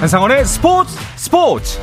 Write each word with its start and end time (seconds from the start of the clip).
한상원의 0.00 0.46
스포츠 0.46 0.96
스포츠 1.16 1.78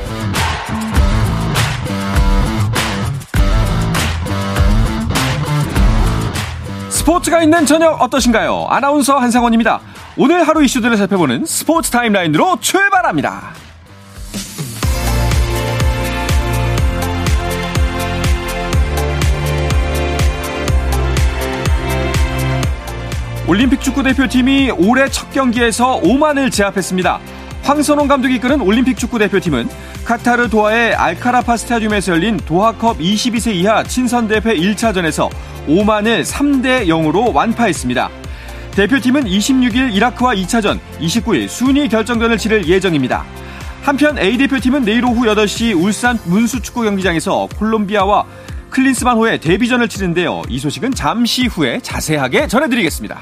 스포츠가 6.90 7.42
있는 7.44 7.64
저녁 7.64 8.02
어떠신가요? 8.02 8.66
아나운서 8.70 9.18
한상원입니다. 9.18 9.80
오늘 10.16 10.48
하루 10.48 10.64
이슈들을 10.64 10.96
살펴보는 10.96 11.46
스포츠 11.46 11.92
타임라인으로 11.92 12.58
출발합니다. 12.60 13.52
올림픽 23.46 23.80
축구 23.80 24.02
대표팀이 24.02 24.72
올해 24.72 25.08
첫 25.08 25.30
경기에서 25.30 26.00
오만을 26.02 26.50
제압했습니다. 26.50 27.37
황선홍 27.68 28.08
감독이 28.08 28.36
이끄는 28.36 28.62
올림픽 28.62 28.96
축구 28.96 29.18
대표팀은 29.18 29.68
카타르 30.06 30.48
도하의 30.48 30.94
알카라파 30.94 31.58
스타디움에서 31.58 32.12
열린 32.12 32.38
도하컵 32.38 32.96
22세 32.96 33.54
이하 33.56 33.82
친선 33.82 34.26
대회 34.26 34.40
1차전에서 34.40 35.28
오만을 35.68 36.22
3대 36.22 36.86
0으로 36.86 37.30
완파했습니다. 37.34 38.08
대표팀은 38.70 39.24
26일 39.24 39.94
이라크와 39.94 40.34
2차전, 40.36 40.78
29일 40.98 41.46
순위 41.46 41.90
결정전을 41.90 42.38
치를 42.38 42.66
예정입니다. 42.66 43.26
한편 43.82 44.18
A대표팀은 44.18 44.86
내일 44.86 45.04
오후 45.04 45.26
8시 45.26 45.78
울산 45.78 46.18
문수축구 46.24 46.84
경기장에서 46.84 47.48
콜롬비아와 47.58 48.24
클린스만호의 48.70 49.40
데뷔전을 49.40 49.88
치는데요. 49.88 50.40
이 50.48 50.58
소식은 50.58 50.94
잠시 50.94 51.46
후에 51.46 51.80
자세하게 51.82 52.46
전해드리겠습니다. 52.46 53.20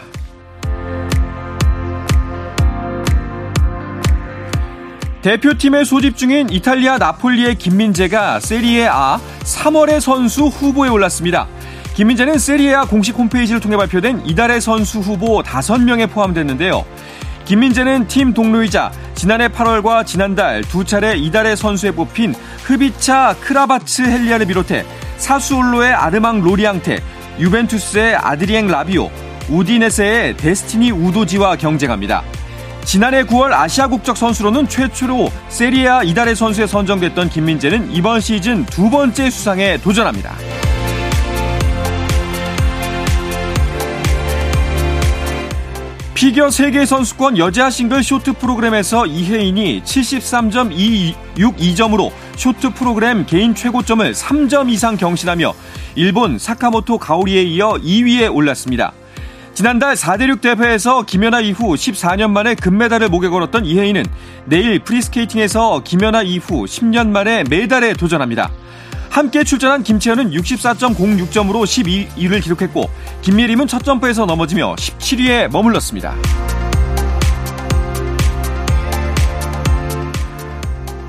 대표팀에 5.27 5.83
소집 5.83 6.17
중인 6.17 6.51
이탈리아 6.51 6.99
나폴리의 6.99 7.57
김민재가 7.57 8.39
세리에 8.39 8.83
A 8.83 8.89
3월의 9.43 9.99
선수 9.99 10.45
후보에 10.45 10.89
올랐습니다. 10.89 11.49
김민재는 11.95 12.39
세리에아 12.39 12.85
공식 12.85 13.19
홈페이지를 13.19 13.61
통해 13.61 13.77
발표된 13.77 14.25
이달의 14.25 14.61
선수 14.61 15.01
후보 15.01 15.43
5명에 15.43 16.09
포함됐는데요. 16.09 16.85
김민재는 17.45 18.07
팀 18.07 18.35
동료이자 18.35 18.93
지난해 19.17 19.49
8월과 19.49 20.07
지난달 20.07 20.63
두 20.63 20.85
차례 20.85 21.17
이달의 21.17 21.57
선수에 21.57 21.91
뽑힌 21.91 22.33
흐비차 22.63 23.35
크바라츠헬리아를 23.41 24.47
비롯해 24.47 24.85
사수올로의 25.17 25.93
아르망 25.93 26.41
로리앙테, 26.41 27.01
유벤투스의 27.41 28.15
아드리엥 28.15 28.69
라비오, 28.69 29.11
우디네세의 29.49 30.37
데스티니 30.37 30.93
우도지와 30.93 31.57
경쟁합니다. 31.57 32.23
지난해 32.87 33.25
9월 33.25 33.53
아시아 33.53 33.89
국적 33.89 34.17
선수로는 34.17 34.69
최초로 34.69 35.29
세리에A 35.49 36.05
이달의 36.05 36.37
선수에 36.37 36.69
선정됐던 36.69 37.31
김민재는 37.31 37.91
이번 37.91 38.21
시즌 38.21 38.65
두 38.67 38.89
번째 38.89 39.29
수상에 39.29 39.77
도전합니다. 39.79 40.37
피겨 46.15 46.49
세계 46.49 46.87
선수권 46.87 47.39
여자 47.39 47.71
싱글 47.71 48.05
쇼트 48.05 48.35
프로그램에서 48.35 49.05
이해인이 49.05 49.83
73.262점으로 49.83 52.13
쇼트 52.37 52.75
프로그램 52.75 53.27
개인 53.27 53.53
최고점을 53.55 54.13
3점 54.13 54.71
이상 54.71 54.97
경신하며 54.97 55.53
일본 55.97 56.39
사카모토 56.39 56.99
가오리에 56.99 57.43
이어 57.43 57.81
2위에 57.83 58.33
올랐습니다. 58.33 58.93
지난달 59.57 59.95
4대륙 59.95 60.43
대회에서 60.43 61.05
김연아 61.05 61.41
이후 61.41 61.73
14년 61.77 62.29
만에 62.29 62.55
금메달을 62.55 63.09
목에 63.09 63.31
걸었던 63.31 63.65
이혜인은 63.65 64.05
내일 64.45 64.79
프리스케이팅에서 64.81 65.81
김연아 65.83 66.25
이후 66.25 66.67
10년 66.67 67.09
만에 67.09 67.43
메달에 67.49 67.95
도전합니다. 67.95 68.51
함께 69.09 69.45
출전한 69.45 69.83
김채연은 69.83 70.33
64.06점으로 70.33 71.65
12위를 71.65 72.43
기록했고 72.43 72.91
김예림은 73.23 73.67
첫 73.67 73.83
점프에서 73.83 74.27
넘어지며 74.27 74.75
17위에 74.75 75.51
머물렀습니다. 75.51 76.15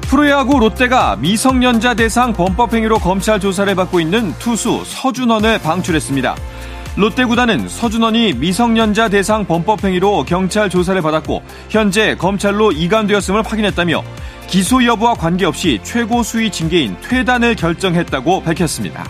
프로야구 0.03 0.57
롯데가 0.57 1.17
미성년자 1.17 1.95
대상 1.95 2.31
범법행위로 2.31 2.99
검찰 2.99 3.41
조사를 3.41 3.75
받고 3.75 3.99
있는 3.99 4.33
투수 4.39 4.83
서준원을 4.85 5.59
방출했습니다. 5.59 6.37
롯데 6.97 7.25
구단은 7.25 7.69
서준원이 7.69 8.33
미성년자 8.33 9.09
대상 9.09 9.45
범법행위로 9.45 10.23
경찰 10.23 10.67
조사를 10.67 10.99
받았고 10.99 11.43
현재 11.69 12.15
검찰로 12.15 12.71
이관되었음을 12.71 13.43
확인했다며 13.43 14.03
기소 14.47 14.83
여부와 14.83 15.13
관계없이 15.13 15.79
최고 15.83 16.23
수위 16.23 16.49
징계인 16.49 16.97
퇴단을 17.01 17.55
결정했다고 17.55 18.41
밝혔습니다. 18.41 19.07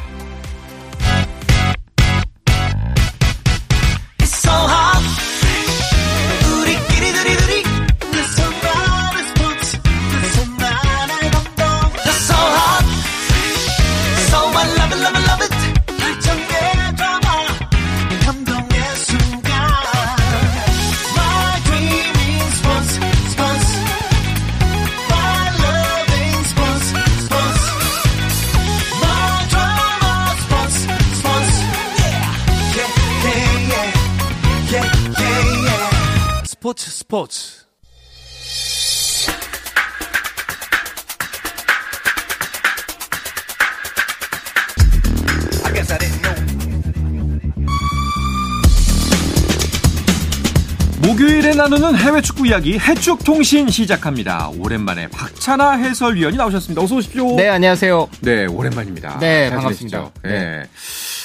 목요일에 51.18 51.56
나누는 51.58 51.98
해외 51.98 52.22
축구 52.22 52.46
이야기 52.46 52.78
해축 52.78 53.26
통신 53.26 53.70
시작합니다. 53.70 54.50
오랜만에 54.64 55.08
박찬아 55.10 55.72
해설위원이 55.72 56.38
나오셨습니다. 56.38 56.80
어서 56.80 56.98
오십시오. 56.98 57.36
네, 57.36 57.50
안녕하세요. 57.50 58.08
네, 58.24 58.46
오랜만입니다. 58.46 59.18
네, 59.18 59.50
반갑습니다. 59.50 60.12
네. 60.22 60.30
네. 60.30 60.64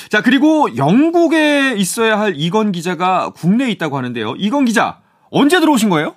자, 0.09 0.23
그리고 0.23 0.75
영국에 0.79 1.75
있어야 1.77 2.19
할 2.19 2.33
이건 2.37 2.73
기자가 2.73 3.33
국내에 3.37 3.69
있다고 3.73 3.99
하는데요. 3.99 4.35
이건 4.39 4.65
기자, 4.65 5.03
언제 5.31 5.61
들어오신 5.61 5.91
거예요? 5.91 6.17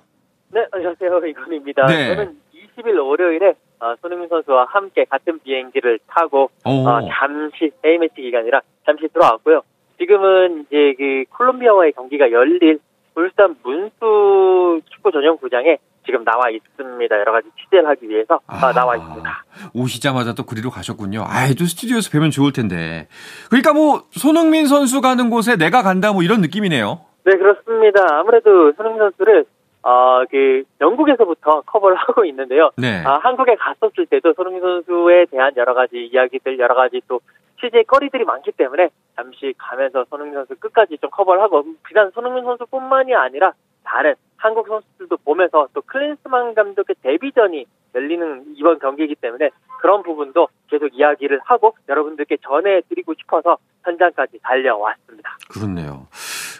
네, 0.54 0.64
안녕하세요. 0.72 1.26
이건입니다. 1.26 1.84
네. 1.86 2.16
저는 2.16 2.34
20일 2.78 2.98
월요일에 2.98 3.52
어, 3.80 3.94
손흥민 4.00 4.30
선수와 4.30 4.68
함께 4.70 5.04
같은 5.04 5.38
비행기를 5.40 5.98
타고 6.06 6.48
어, 6.64 7.08
잠시 7.10 7.70
A매치 7.84 8.22
기간이라 8.22 8.62
잠시 8.86 9.06
들어왔고요. 9.12 9.60
지금은 9.98 10.64
이제 10.66 10.94
그 10.96 11.24
콜롬비아와의 11.36 11.92
경기가 11.92 12.30
열릴 12.32 12.78
울산 13.16 13.56
문수 13.62 14.80
축구 14.90 15.10
전용 15.10 15.36
구장에 15.38 15.78
지금 16.04 16.24
나와 16.24 16.50
있습니다. 16.50 17.18
여러 17.18 17.32
가지 17.32 17.48
취재를 17.60 17.88
하기 17.88 18.08
위해서 18.08 18.38
아, 18.46 18.72
나와 18.72 18.96
있습니다. 18.96 19.44
오시자마자 19.74 20.34
또 20.34 20.44
그리로 20.44 20.70
가셨군요. 20.70 21.24
아이, 21.26 21.54
또 21.54 21.64
스튜디오에서 21.64 22.10
뵈면 22.12 22.30
좋을 22.30 22.52
텐데. 22.52 23.08
그러니까 23.48 23.72
뭐 23.72 24.04
손흥민 24.12 24.66
선수 24.66 25.00
가는 25.00 25.30
곳에 25.30 25.56
내가 25.56 25.82
간다 25.82 26.12
뭐 26.12 26.22
이런 26.22 26.40
느낌이네요. 26.42 27.00
네, 27.24 27.36
그렇습니다. 27.36 28.06
아무래도 28.20 28.72
손흥민 28.76 29.00
선수를 29.00 29.46
어, 29.82 30.24
그, 30.28 30.64
영국에서부터 30.80 31.62
커버를 31.62 31.96
하고 32.06 32.24
있는데요. 32.24 32.70
네. 32.76 33.02
아, 33.04 33.18
한국에 33.22 33.54
갔었을 33.54 34.06
때도 34.06 34.34
손흥민 34.34 34.60
선수에 34.60 35.26
대한 35.30 35.52
여러 35.56 35.74
가지 35.74 36.08
이야기들, 36.12 36.58
여러 36.58 36.74
가지 36.74 37.00
또 37.06 37.20
취재 37.60 37.82
거리들이 37.84 38.24
많기 38.24 38.52
때문에 38.52 38.88
잠시 39.16 39.54
가면서 39.58 40.04
손흥민 40.10 40.34
선수 40.34 40.54
끝까지 40.56 40.98
좀 40.98 41.10
커버를 41.10 41.42
하고, 41.42 41.64
비단 41.86 42.10
손흥민 42.12 42.44
선수뿐만이 42.44 43.14
아니라 43.14 43.52
다른 43.84 44.14
한국 44.36 44.68
선수들도 44.68 45.16
보면서 45.18 45.68
또 45.72 45.80
클린스만 45.82 46.54
감독의 46.54 46.96
데뷔전이 47.02 47.64
열리는 47.94 48.44
이번 48.56 48.78
경기이기 48.78 49.14
때문에 49.16 49.50
그런 49.80 50.02
부분도 50.02 50.48
계속 50.68 50.88
이야기를 50.92 51.40
하고 51.44 51.74
여러분들께 51.88 52.36
전해드리고 52.42 53.14
싶어서 53.14 53.56
현장까지 53.84 54.38
달려왔습니다. 54.42 55.38
그렇네요. 55.50 56.06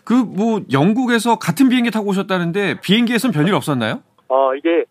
그 0.05 0.15
뭐 0.15 0.61
영국에서 0.73 1.39
같은 1.39 1.69
비행기 1.69 1.91
타고 1.91 2.09
오셨다는데 2.11 2.81
비행기에선 2.81 3.33
별일 3.33 3.55
없었나요? 3.55 4.03
어 4.29 4.55
이게 4.55 4.85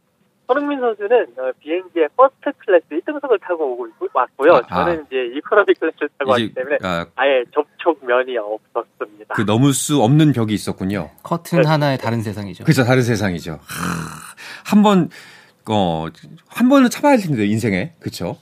손흥민 0.48 0.80
선수는 0.80 1.28
어, 1.38 1.52
비행기에 1.60 2.08
first 2.16 2.52
class 2.60 2.86
1등석을 2.92 3.42
타고 3.42 3.74
오고 3.74 3.88
왔고요. 4.14 4.56
아, 4.56 4.62
저는 4.68 5.00
아. 5.00 5.04
이제 5.06 5.38
이코노미 5.38 5.74
클래스를 5.80 6.10
타고 6.20 6.32
왔기 6.32 6.54
때문에 6.54 6.78
아, 6.84 7.06
예 7.26 7.44
접촉 7.54 8.06
면이 8.06 8.38
없었습니다. 8.38 9.34
그 9.36 9.42
넘을 9.42 9.74
수 9.74 10.02
없는 10.02 10.34
벽이 10.34 10.54
있었군요. 10.54 11.10
커튼 11.24 11.62
네. 11.62 11.68
하나의 11.68 11.98
다른 11.98 12.22
세상이죠. 12.22 12.64
그렇죠, 12.64 12.84
다른 12.84 13.02
세상이죠. 13.02 13.60
한번 14.66 15.10
어, 15.68 16.06
한 16.48 16.70
번은 16.70 16.90
참아야 16.90 17.18
텐데, 17.18 17.46
인생에. 17.48 17.94
그쵸? 18.00 18.38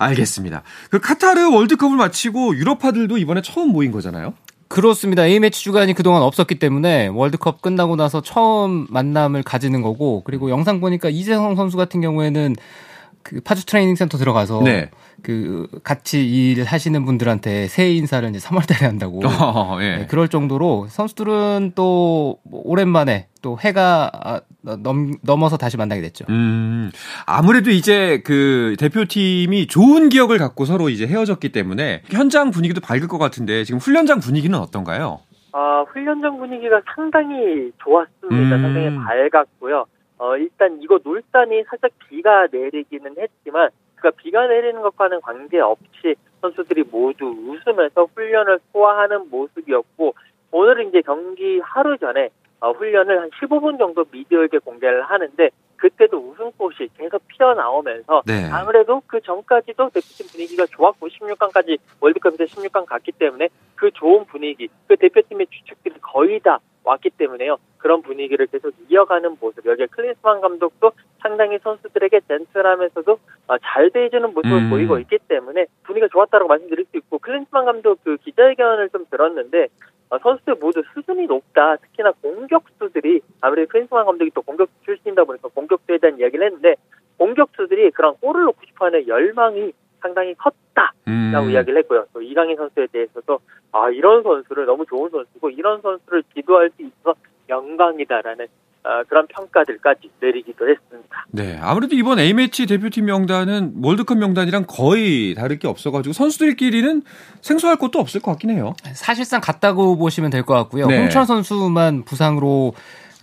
알겠습니다. 0.00 0.62
그 0.90 0.98
카타르 0.98 1.50
월드컵을 1.52 1.96
마치고 1.96 2.56
유럽파들도 2.56 3.18
이번에 3.18 3.40
처음 3.40 3.68
모인 3.68 3.92
거잖아요? 3.92 4.34
그렇습니다. 4.68 5.24
A매치 5.24 5.62
주간이 5.62 5.94
그동안 5.94 6.22
없었기 6.22 6.56
때문에 6.56 7.06
월드컵 7.08 7.62
끝나고 7.62 7.96
나서 7.96 8.20
처음 8.20 8.86
만남을 8.90 9.42
가지는 9.42 9.80
거고, 9.80 10.22
그리고 10.24 10.50
영상 10.50 10.80
보니까 10.80 11.08
이재성 11.08 11.54
선수 11.54 11.76
같은 11.76 12.00
경우에는 12.00 12.56
그 13.26 13.40
파주 13.40 13.66
트레이닝 13.66 13.96
센터 13.96 14.18
들어가서 14.18 14.62
네. 14.62 14.88
그 15.22 15.66
같이 15.82 16.24
일 16.24 16.62
하시는 16.62 17.04
분들한테 17.04 17.66
새해 17.66 17.90
인사를 17.90 18.28
이제 18.30 18.38
3월달에 18.38 18.82
한다고. 18.82 19.20
어, 19.26 19.78
예. 19.80 19.96
네, 19.96 20.06
그럴 20.06 20.28
정도로 20.28 20.86
선수들은 20.88 21.72
또 21.74 22.38
오랜만에 22.52 23.26
또 23.42 23.58
해가 23.58 24.10
아, 24.14 24.40
넘, 24.78 25.14
넘어서 25.22 25.56
다시 25.56 25.76
만나게 25.76 26.02
됐죠. 26.02 26.24
음, 26.28 26.92
아무래도 27.26 27.70
이제 27.70 28.22
그 28.24 28.76
대표팀이 28.78 29.66
좋은 29.66 30.08
기억을 30.08 30.38
갖고 30.38 30.64
서로 30.64 30.88
이제 30.88 31.06
헤어졌기 31.06 31.50
때문에 31.50 32.02
현장 32.10 32.52
분위기도 32.52 32.80
밝을 32.80 33.08
것 33.08 33.18
같은데 33.18 33.64
지금 33.64 33.80
훈련장 33.80 34.20
분위기는 34.20 34.56
어떤가요? 34.56 35.18
아, 35.52 35.84
훈련장 35.92 36.38
분위기가 36.38 36.80
상당히 36.94 37.72
좋았습니다. 37.82 38.56
음. 38.56 38.62
상당히 38.62 38.96
밝았고요. 38.96 39.86
어, 40.18 40.36
일단 40.36 40.80
이거 40.80 40.98
놀산이 41.02 41.64
살짝 41.64 41.90
비가 42.08 42.46
내리기는 42.50 43.16
했지만, 43.18 43.70
그러니까 43.96 44.22
비가 44.22 44.46
내리는 44.46 44.80
것과는 44.80 45.20
관계없이 45.20 46.14
선수들이 46.40 46.84
모두 46.90 47.26
웃으면서 47.26 48.08
훈련을 48.14 48.60
소화하는 48.72 49.30
모습이었고, 49.30 50.14
오늘은 50.52 50.88
이제 50.88 51.02
경기 51.02 51.60
하루 51.60 51.98
전에 51.98 52.30
어, 52.60 52.72
훈련을 52.72 53.20
한 53.20 53.30
15분 53.30 53.78
정도 53.78 54.04
미디어에게 54.10 54.58
공개를 54.58 55.02
하는데 55.02 55.50
그때도 55.76 56.16
웃음꽃이 56.16 56.88
계속 56.96 57.22
피어나오면서 57.28 58.22
네. 58.26 58.48
아무래도 58.50 59.02
그 59.06 59.20
전까지도 59.20 59.90
대표팀 59.90 60.26
분위기가 60.32 60.64
좋았고 60.66 61.06
16강까지 61.06 61.78
월드컵에서 62.00 62.44
16강 62.44 62.86
갔기 62.86 63.12
때문에 63.12 63.48
그 63.74 63.90
좋은 63.92 64.24
분위기 64.24 64.68
그 64.88 64.96
대표팀의 64.96 65.46
주축들이 65.50 65.96
거의 66.00 66.40
다 66.40 66.58
왔기 66.86 67.10
때문에요. 67.10 67.58
그런 67.78 68.02
분위기를 68.02 68.46
계속 68.46 68.72
이어가는 68.88 69.36
모습. 69.40 69.66
여기에 69.66 69.86
클린스만 69.86 70.40
감독도 70.40 70.92
상당히 71.20 71.58
선수들에게 71.58 72.20
젠틀하면서도 72.28 73.18
어, 73.48 73.58
잘 73.58 73.90
대해주는 73.90 74.32
모습을 74.32 74.52
음. 74.52 74.70
보이고 74.70 74.98
있기 75.00 75.18
때문에 75.28 75.66
분위기가 75.82 76.08
좋았다고 76.12 76.46
말씀드릴 76.46 76.86
수 76.86 76.96
있고 76.98 77.18
클린스만 77.18 77.64
감독 77.64 78.02
그 78.04 78.16
기자회견을 78.18 78.90
좀 78.90 79.04
들었는데 79.10 79.68
어, 80.10 80.18
선수들 80.18 80.56
모두 80.60 80.82
수준이 80.94 81.26
높다. 81.26 81.76
특히나 81.76 82.12
공격수들이 82.22 83.20
아무래도 83.40 83.68
클린스만 83.68 84.06
감독이 84.06 84.30
또 84.34 84.42
공격 84.42 84.68
출신이다 84.84 85.24
보니까 85.24 85.48
공격수에 85.48 85.98
대한 85.98 86.18
이야기를 86.18 86.46
했는데 86.46 86.76
공격수들이 87.18 87.90
그런 87.90 88.14
골을 88.20 88.44
넣고 88.44 88.60
싶어하는 88.66 89.08
열망이 89.08 89.72
상당히 90.00 90.34
컸다라고 90.34 90.92
음. 91.08 91.50
이야기를 91.50 91.78
했고요. 91.78 92.06
또 92.12 92.22
이강인 92.22 92.56
선수에 92.56 92.86
대해서도 92.92 93.40
아 93.76 93.90
이런 93.90 94.22
선수를 94.22 94.64
너무 94.66 94.84
좋은 94.88 95.10
선수고 95.10 95.50
이런 95.50 95.80
선수를 95.82 96.22
기도할 96.34 96.70
수 96.76 96.82
있어서 96.82 97.14
영광이다라는 97.48 98.46
어, 98.84 99.02
그런 99.08 99.26
평가들까지 99.26 100.10
내리기도 100.20 100.68
했습니다. 100.68 101.26
네, 101.32 101.58
아무래도 101.60 101.96
이번 101.96 102.20
A매치 102.20 102.66
대표팀 102.66 103.04
명단은 103.06 103.74
월드컵 103.82 104.16
명단이랑 104.18 104.64
거의 104.68 105.34
다를 105.34 105.58
게 105.58 105.66
없어가지고 105.66 106.12
선수들끼리는 106.12 107.02
생소할 107.40 107.76
것도 107.76 107.98
없을 107.98 108.20
것 108.22 108.30
같긴 108.30 108.50
해요. 108.50 108.74
사실상 108.94 109.40
같다고 109.40 109.96
보시면 109.98 110.30
될 110.30 110.44
것 110.44 110.54
같고요. 110.54 110.86
네. 110.86 111.00
홍철 111.00 111.26
선수만 111.26 112.04
부상으로 112.04 112.74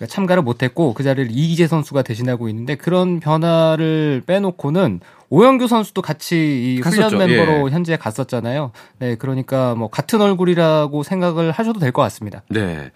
참가를 0.05 0.43
못했고 0.43 0.93
그 0.93 1.01
자리를 1.03 1.31
이기재 1.31 1.67
선수가 1.67 2.01
대신하고 2.01 2.49
있는데 2.49 2.75
그런 2.75 3.21
변화를 3.21 4.21
빼놓고는 4.27 4.99
오영규 5.33 5.65
선수도 5.65 6.03
같이 6.03 6.35
이 6.75 6.79
훈련 6.79 7.17
멤버로 7.17 7.67
예. 7.67 7.73
현재 7.73 7.97
갔었잖아요. 7.97 8.71
네, 8.99 9.15
그러니까 9.15 9.73
뭐 9.73 9.89
같은 9.89 10.21
얼굴이라고 10.21 11.01
생각을 11.01 11.49
하셔도 11.49 11.79
될 11.79 11.91
것 11.91 12.03
같습니다. 12.03 12.43
네. 12.49 12.91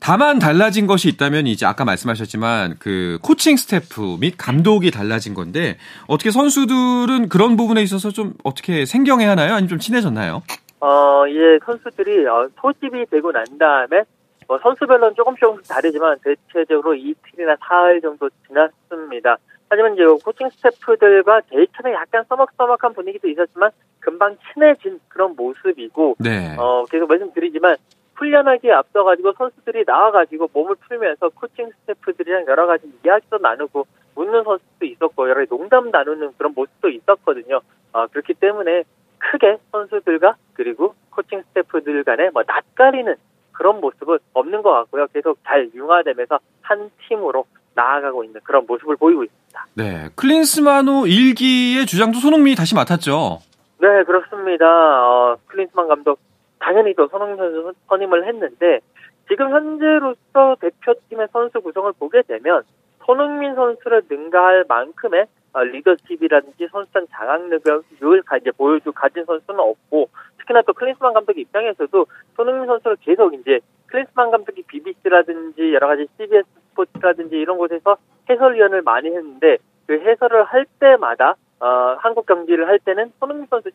다만 0.00 0.38
달라진 0.38 0.86
것이 0.86 1.08
있다면 1.10 1.46
이제 1.46 1.66
아까 1.66 1.84
말씀하셨지만 1.84 2.76
그 2.78 3.18
코칭 3.20 3.58
스태프 3.58 4.16
및 4.20 4.36
감독이 4.38 4.90
달라진 4.90 5.34
건데 5.34 5.76
어떻게 6.06 6.30
선수들은 6.30 7.28
그런 7.28 7.58
부분에 7.58 7.82
있어서 7.82 8.10
좀 8.10 8.32
어떻게 8.42 8.86
생경해 8.86 9.26
하나요? 9.26 9.52
아니면 9.52 9.68
좀 9.68 9.78
친해졌나요? 9.78 10.42
어, 10.80 11.26
이제 11.26 11.58
선수들이 11.66 12.26
어, 12.26 12.48
소집이 12.58 13.04
되고 13.10 13.32
난 13.32 13.44
다음에 13.58 14.04
뭐 14.48 14.58
선수별로는 14.62 15.14
조금씩 15.14 15.40
조금씩 15.40 15.68
다르지만 15.68 16.16
대체적으로 16.24 16.94
이틀이나 16.94 17.56
사흘 17.68 18.00
정도 18.00 18.30
지났습니다. 18.46 19.36
하지만 19.68 19.94
이제 19.94 20.04
코칭 20.24 20.48
스태프들과 20.50 21.42
처음에 21.50 21.94
약간 21.94 22.24
서먹서먹한 22.28 22.94
분위기도 22.94 23.28
있었지만 23.28 23.70
금방 24.00 24.36
친해진 24.52 25.00
그런 25.08 25.34
모습이고 25.34 26.16
네. 26.20 26.54
어 26.58 26.84
계속 26.84 27.08
말씀드리지만 27.08 27.76
훈련하기에 28.14 28.72
앞서가지고 28.72 29.32
선수들이 29.32 29.84
나와가지고 29.86 30.50
몸을 30.52 30.76
풀면서 30.76 31.30
코칭 31.30 31.70
스태프들이랑 31.70 32.46
여러 32.46 32.66
가지 32.66 32.90
이야기도 33.04 33.38
나누고 33.38 33.86
웃는 34.14 34.44
선수도 34.44 34.84
있었고 34.84 35.28
여러 35.28 35.40
가지 35.40 35.48
농담 35.50 35.90
나누는 35.90 36.32
그런 36.38 36.52
모습도 36.54 36.88
있었거든요. 36.88 37.60
어, 37.92 38.06
그렇기 38.06 38.34
때문에 38.34 38.84
크게 39.18 39.58
선수들과 39.72 40.36
그리고 40.54 40.94
코칭 41.10 41.42
스태프들 41.42 42.04
간에 42.04 42.30
뭐 42.30 42.42
낯가리는 42.46 43.14
그런 43.52 43.80
모습은 43.80 44.18
없는 44.34 44.62
것 44.62 44.70
같고요. 44.70 45.06
계속 45.12 45.38
잘 45.44 45.70
융화되면서 45.74 46.38
한 46.62 46.90
팀으로 47.08 47.44
나아가고 47.76 48.24
있는 48.24 48.40
그런 48.42 48.66
모습을 48.66 48.96
보이고 48.96 49.22
있습니다. 49.22 49.66
네, 49.74 50.08
클린스만호 50.16 51.06
일기의 51.06 51.86
주장도 51.86 52.18
손흥민이 52.18 52.56
다시 52.56 52.74
맡았죠. 52.74 53.38
네, 53.78 54.02
그렇습니다. 54.04 54.66
어, 54.66 55.36
클린스만 55.46 55.86
감독 55.86 56.18
당연히 56.58 56.94
또 56.94 57.06
손흥민 57.08 57.36
선수 57.36 57.74
선임을 57.88 58.26
했는데 58.26 58.80
지금 59.28 59.50
현재로서 59.50 60.56
대표팀의 60.60 61.28
선수 61.32 61.60
구성을 61.60 61.92
보게 61.98 62.22
되면 62.22 62.62
손흥민 63.04 63.54
선수를 63.54 64.02
능가할 64.08 64.64
만큼의 64.68 65.26
어, 65.52 65.62
리더십이라든지 65.62 66.68
선수단 66.70 67.06
장악 67.10 67.42
능력을 67.48 68.22
이제 68.40 68.50
보여주 68.52 68.92
가진 68.92 69.24
선수는 69.24 69.60
없고 69.60 70.08
특히나 70.38 70.62
또 70.62 70.72
클린스만 70.72 71.14
감독 71.14 71.38
입장에서도 71.38 72.06
손흥민 72.36 72.66
선수를 72.66 72.96
계속 73.00 73.32
이제 73.34 73.60
클린스만 73.86 74.30
감독이 74.30 74.62
BBC라든지 74.62 75.72
여러 75.74 75.86
가지 75.86 76.06
CBS 76.18 76.44
스포츠라든지 76.76 77.36
이런 77.36 77.56
곳에서 77.58 77.96
해설위원을 78.28 78.82
많이 78.82 79.08
했는데 79.08 79.58
그 79.86 79.98
해설을 80.00 80.44
할 80.44 80.66
때마다 80.78 81.36
어, 81.58 81.96
한국 82.00 82.26
경기를 82.26 82.68
할 82.68 82.78
때는 82.80 83.12
손흥민 83.18 83.46
선수 83.48 83.70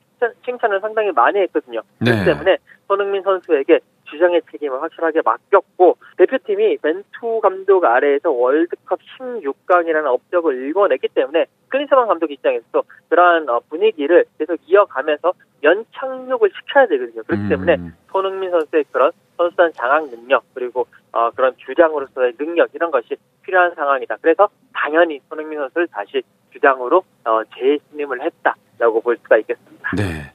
칭찬, 0.45 0.71
을 0.71 0.79
상당히 0.81 1.11
많이 1.11 1.39
했거든요. 1.39 1.81
네. 1.99 2.11
그렇기 2.11 2.25
때문에 2.25 2.57
손흥민 2.87 3.23
선수에게 3.23 3.79
주장의 4.05 4.41
책임을 4.51 4.81
확실하게 4.81 5.21
맡겼고 5.23 5.97
대표팀이 6.17 6.77
벤투 6.77 7.39
감독 7.41 7.85
아래에서 7.85 8.29
월드컵 8.29 8.99
16강이라는 9.19 10.05
업적을 10.05 10.55
일궈냈기 10.55 11.07
때문에 11.09 11.45
클린스만 11.69 12.07
감독 12.07 12.29
입장에서도 12.29 12.83
그러한 13.09 13.49
어, 13.49 13.61
분위기를 13.69 14.25
계속 14.37 14.57
이어가면서 14.67 15.33
연착륙을 15.63 16.51
시켜야 16.59 16.85
되거든요. 16.87 17.23
그렇기 17.23 17.43
음. 17.43 17.49
때문에 17.49 17.77
손흥민 18.11 18.51
선수의 18.51 18.83
그런 18.91 19.11
선수단 19.37 19.71
장악 19.73 20.09
능력 20.09 20.43
그리고 20.53 20.85
어, 21.11 21.29
그런 21.31 21.55
주장으로서의 21.57 22.33
능력 22.37 22.69
이런 22.73 22.91
것이 22.91 23.15
필요한 23.43 23.73
상황이다. 23.75 24.17
그래서 24.21 24.49
당연히 24.73 25.19
손흥민 25.29 25.59
선수를 25.59 25.87
다시 25.87 26.21
주장으로 26.51 27.03
어, 27.25 27.43
재신임을 27.55 28.21
했다라고 28.21 29.01
볼 29.01 29.17
수가 29.17 29.37
있겠습니다. 29.37 29.70
네. 29.95 30.31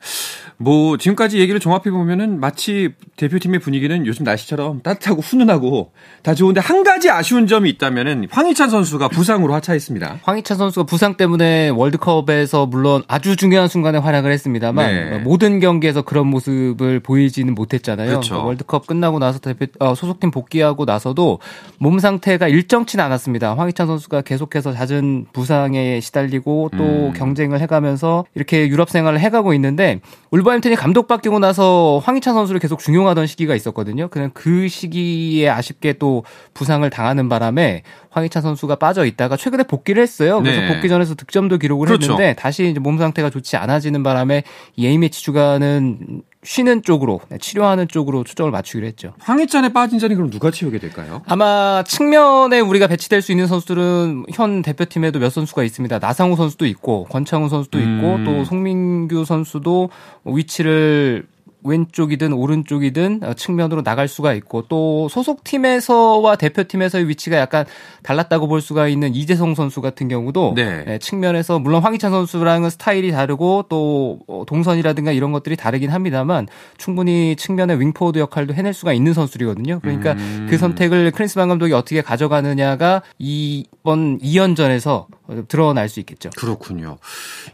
뭐 0.58 0.96
지금까지 0.96 1.38
얘기를 1.38 1.60
종합해 1.60 1.90
보면은 1.90 2.40
마치 2.40 2.90
대표팀의 3.16 3.60
분위기는 3.60 4.06
요즘 4.06 4.24
날씨처럼 4.24 4.80
따뜻하고 4.82 5.20
훈훈하고 5.20 5.92
다 6.22 6.34
좋은데 6.34 6.60
한 6.60 6.82
가지 6.82 7.10
아쉬운 7.10 7.46
점이 7.46 7.68
있다면은 7.70 8.28
황희찬 8.30 8.70
선수가 8.70 9.08
부상으로 9.08 9.52
하차했습니다. 9.54 10.20
황희찬 10.22 10.56
선수가 10.56 10.86
부상 10.86 11.16
때문에 11.16 11.68
월드컵에서 11.68 12.66
물론 12.66 13.02
아주 13.06 13.36
중요한 13.36 13.68
순간에 13.68 13.98
활약을 13.98 14.32
했습니다만 14.32 15.10
네. 15.10 15.18
모든 15.18 15.60
경기에서 15.60 16.02
그런 16.02 16.26
모습을 16.28 17.00
보이지는 17.00 17.54
못했잖아요. 17.54 18.08
그렇죠. 18.08 18.42
월드컵 18.44 18.86
끝나고 18.86 19.18
나서 19.18 19.38
대표 19.38 19.66
어, 19.78 19.94
소속팀 19.94 20.30
복귀하고 20.30 20.86
나서도 20.86 21.40
몸 21.78 21.98
상태가 21.98 22.48
일정치는 22.48 23.04
않았습니다. 23.04 23.54
황희찬 23.56 23.86
선수가 23.86 24.22
계속해서 24.22 24.72
잦은 24.72 25.26
부상에 25.34 26.00
시달리고 26.00 26.70
또 26.78 26.84
음. 26.84 27.12
경쟁을 27.14 27.60
해가면서 27.60 28.24
이렇게 28.34 28.68
유럽 28.68 28.88
생활을 28.88 29.20
해가고 29.20 29.45
있는데 29.54 30.00
울버햄튼이 30.30 30.76
감독 30.76 31.08
바뀌고 31.08 31.38
나서 31.38 32.00
황희찬 32.04 32.34
선수를 32.34 32.60
계속 32.60 32.78
중용하던 32.78 33.26
시기가 33.26 33.54
있었거든요. 33.54 34.08
그냥 34.08 34.30
그 34.34 34.68
시기에 34.68 35.48
아쉽게 35.48 35.94
또 35.94 36.24
부상을 36.54 36.88
당하는 36.90 37.28
바람에 37.28 37.82
황희찬 38.10 38.42
선수가 38.42 38.76
빠져 38.76 39.04
있다가 39.04 39.36
최근에 39.36 39.64
복귀를 39.64 40.02
했어요. 40.02 40.40
그래서 40.40 40.60
네. 40.60 40.74
복귀 40.74 40.88
전에서 40.88 41.14
득점도 41.14 41.58
기록을 41.58 41.86
그렇죠. 41.86 42.12
했는데 42.12 42.34
다시 42.34 42.68
이제 42.68 42.80
몸 42.80 42.98
상태가 42.98 43.30
좋지 43.30 43.56
않아지는 43.56 44.02
바람에 44.02 44.42
이 44.76 44.86
A매치 44.86 45.22
주간은 45.22 46.22
쉬는 46.46 46.82
쪽으로 46.82 47.20
네, 47.28 47.38
치료하는 47.38 47.88
쪽으로 47.88 48.22
초점을 48.22 48.50
맞추기로 48.52 48.86
했죠. 48.86 49.12
황희찬에 49.18 49.72
빠진 49.72 49.98
자리 49.98 50.14
그럼 50.14 50.30
누가 50.30 50.50
채우게 50.50 50.78
될까요? 50.78 51.22
아마 51.26 51.82
측면에 51.86 52.60
우리가 52.60 52.86
배치될 52.86 53.20
수 53.20 53.32
있는 53.32 53.48
선수들은 53.48 54.26
현 54.32 54.62
대표팀에도 54.62 55.18
몇 55.18 55.30
선수가 55.30 55.64
있습니다. 55.64 55.98
나상우 55.98 56.36
선수도 56.36 56.64
있고 56.66 57.04
권창훈 57.10 57.48
선수도 57.48 57.78
있고 57.80 58.14
음. 58.14 58.24
또 58.24 58.44
송민규 58.44 59.24
선수도 59.24 59.90
위치를 60.24 61.26
왼쪽이든 61.66 62.32
오른쪽이든 62.32 63.20
어, 63.22 63.34
측면으로 63.34 63.82
나갈 63.82 64.08
수가 64.08 64.32
있고 64.34 64.62
또 64.68 65.08
소속팀에서와 65.08 66.36
대표팀에서의 66.36 67.08
위치가 67.08 67.36
약간 67.36 67.66
달랐다고 68.02 68.48
볼 68.48 68.60
수가 68.60 68.88
있는 68.88 69.14
이재성 69.14 69.54
선수 69.54 69.80
같은 69.80 70.08
경우도 70.08 70.54
네. 70.56 70.84
네, 70.84 70.98
측면에서 70.98 71.58
물론 71.58 71.82
황희찬 71.82 72.10
선수랑은 72.10 72.70
스타일이 72.70 73.10
다르고 73.10 73.66
또 73.68 74.20
어, 74.26 74.44
동선이라든가 74.46 75.12
이런 75.12 75.32
것들이 75.32 75.56
다르긴 75.56 75.90
합니다만 75.90 76.46
충분히 76.78 77.36
측면의 77.36 77.80
윙포워드 77.80 78.18
역할도 78.18 78.54
해낼 78.54 78.72
수가 78.72 78.92
있는 78.92 79.12
선수들이거든요. 79.12 79.80
그러니까 79.80 80.12
음. 80.12 80.46
그 80.48 80.58
선택을 80.58 81.10
크리스만 81.10 81.48
감독이 81.48 81.72
어떻게 81.72 82.02
가져가느냐가 82.02 83.02
이번 83.18 84.18
2연전에서 84.18 85.06
드러날 85.48 85.88
수 85.88 86.00
있겠죠. 86.00 86.30
그렇군요. 86.38 86.98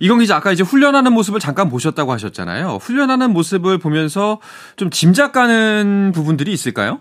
이건 0.00 0.18
기자 0.18 0.36
아까 0.36 0.52
이제 0.52 0.62
훈련하는 0.62 1.12
모습을 1.12 1.40
잠깐 1.40 1.68
보셨다고 1.68 2.12
하셨잖아요. 2.12 2.78
훈련하는 2.80 3.30
모습을 3.32 3.78
보면서 3.78 4.40
좀 4.76 4.90
짐작 4.90 5.32
가는 5.32 6.12
부분들이 6.14 6.52
있을까요? 6.52 7.00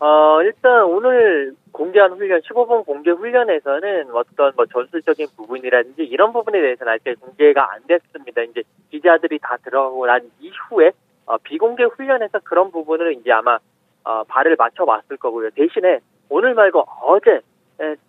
어, 0.00 0.42
일단 0.42 0.84
오늘 0.84 1.54
공개한 1.72 2.12
훈련, 2.12 2.40
15분 2.40 2.84
공개 2.84 3.10
훈련에서는 3.10 4.10
어떤 4.12 4.52
뭐 4.56 4.66
전술적인 4.66 5.28
부분이라든지 5.36 6.02
이런 6.02 6.32
부분에 6.32 6.60
대해서는 6.60 6.92
아직 6.92 7.20
공개가 7.20 7.72
안 7.72 7.82
됐습니다. 7.86 8.42
이제 8.42 8.62
기자들이 8.90 9.38
다 9.40 9.56
들어가고 9.64 10.06
난 10.06 10.28
이후에 10.40 10.92
어, 11.26 11.36
비공개 11.38 11.84
훈련에서 11.84 12.40
그런 12.42 12.70
부분을 12.70 13.14
이제 13.14 13.30
아마 13.32 13.58
어, 14.04 14.24
발을 14.24 14.56
맞춰봤을 14.56 15.18
거고요. 15.18 15.50
대신에 15.50 16.00
오늘 16.28 16.54
말고 16.54 16.84
어제 17.02 17.40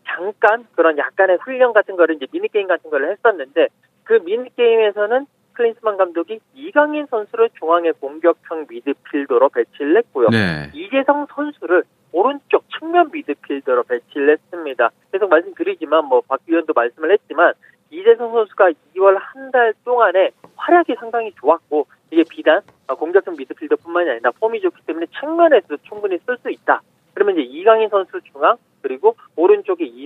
잠깐 0.05 0.65
그런 0.75 0.97
약간의 0.97 1.37
훈련 1.41 1.73
같은 1.73 1.95
거를 1.95 2.15
이제 2.15 2.25
미니게임 2.31 2.67
같은 2.67 2.89
걸 2.89 3.09
했었는데 3.11 3.67
그 4.03 4.13
미니게임에서는 4.13 5.27
클린스만 5.53 5.97
감독이 5.97 6.39
이강인 6.53 7.05
선수를 7.07 7.49
중앙의 7.59 7.93
공격형 7.99 8.67
미드필더로 8.69 9.49
배치를 9.49 9.97
했고요. 9.97 10.29
네. 10.29 10.71
이재성 10.73 11.27
선수를 11.35 11.83
오른쪽 12.11 12.63
측면 12.79 13.09
미드필더로 13.11 13.83
배치를 13.83 14.31
했습니다. 14.31 14.89
계속 15.11 15.29
말씀드리지만 15.29 16.05
뭐 16.05 16.21
박 16.21 16.39
위원도 16.47 16.73
말씀을 16.73 17.11
했지만 17.11 17.53
이재성 17.91 18.31
선수가 18.31 18.71
2월 18.95 19.17
한 19.19 19.51
달 19.51 19.73
동안에 19.83 20.31
활약이 20.55 20.95
상당히 20.99 21.33
좋았고 21.39 21.87
이게 22.11 22.23
비단 22.29 22.61
공격형 22.87 23.35
미드필더뿐만이 23.37 24.09
아니라 24.11 24.31
폼이 24.39 24.61
좋기 24.61 24.83
때문에 24.85 25.07
측면에서 25.19 25.75
충분히 25.83 26.17
쓸 26.25 26.37
수 26.37 26.49
있다. 26.49 26.81
그러면 27.13 27.37
이제 27.37 27.43
이강인 27.43 27.89
선수 27.89 28.21
중앙 28.31 28.55
그리고 28.81 29.15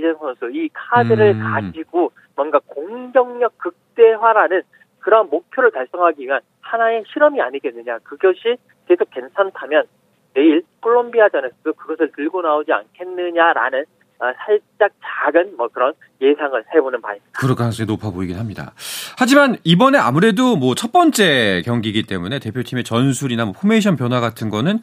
이재성 0.03 0.19
선수 0.19 0.49
이 0.53 0.69
카드를 0.73 1.35
음. 1.35 1.39
가지고 1.41 2.11
뭔가 2.35 2.59
공격력 2.67 3.57
극대화라는 3.57 4.61
그런 4.99 5.29
목표를 5.29 5.71
달성하기 5.71 6.25
위한 6.25 6.41
하나의 6.61 7.03
실험이 7.11 7.41
아니겠느냐. 7.41 7.99
그것이 8.03 8.57
계속 8.87 9.09
괜찮다면 9.11 9.85
내일 10.33 10.63
콜롬비아전에서도 10.81 11.73
그것을 11.73 12.11
들고 12.15 12.41
나오지 12.41 12.71
않겠느냐라는 12.71 13.85
어, 14.19 14.25
살짝 14.45 14.91
작은 15.03 15.57
뭐 15.57 15.67
그런 15.67 15.93
예상을 16.21 16.63
해보는 16.73 17.01
바입니다. 17.01 17.25
그럴 17.33 17.55
가능성이 17.55 17.87
높아 17.87 18.11
보이긴 18.11 18.37
합니다. 18.37 18.73
하지만 19.17 19.57
이번에 19.63 19.97
아무래도 19.97 20.55
뭐 20.55 20.75
첫 20.75 20.91
번째 20.91 21.61
경기이기 21.65 22.03
때문에 22.03 22.39
대표팀의 22.39 22.83
전술이나 22.83 23.45
뭐 23.45 23.53
포메이션 23.53 23.95
변화 23.95 24.19
같은 24.19 24.49
거는 24.49 24.79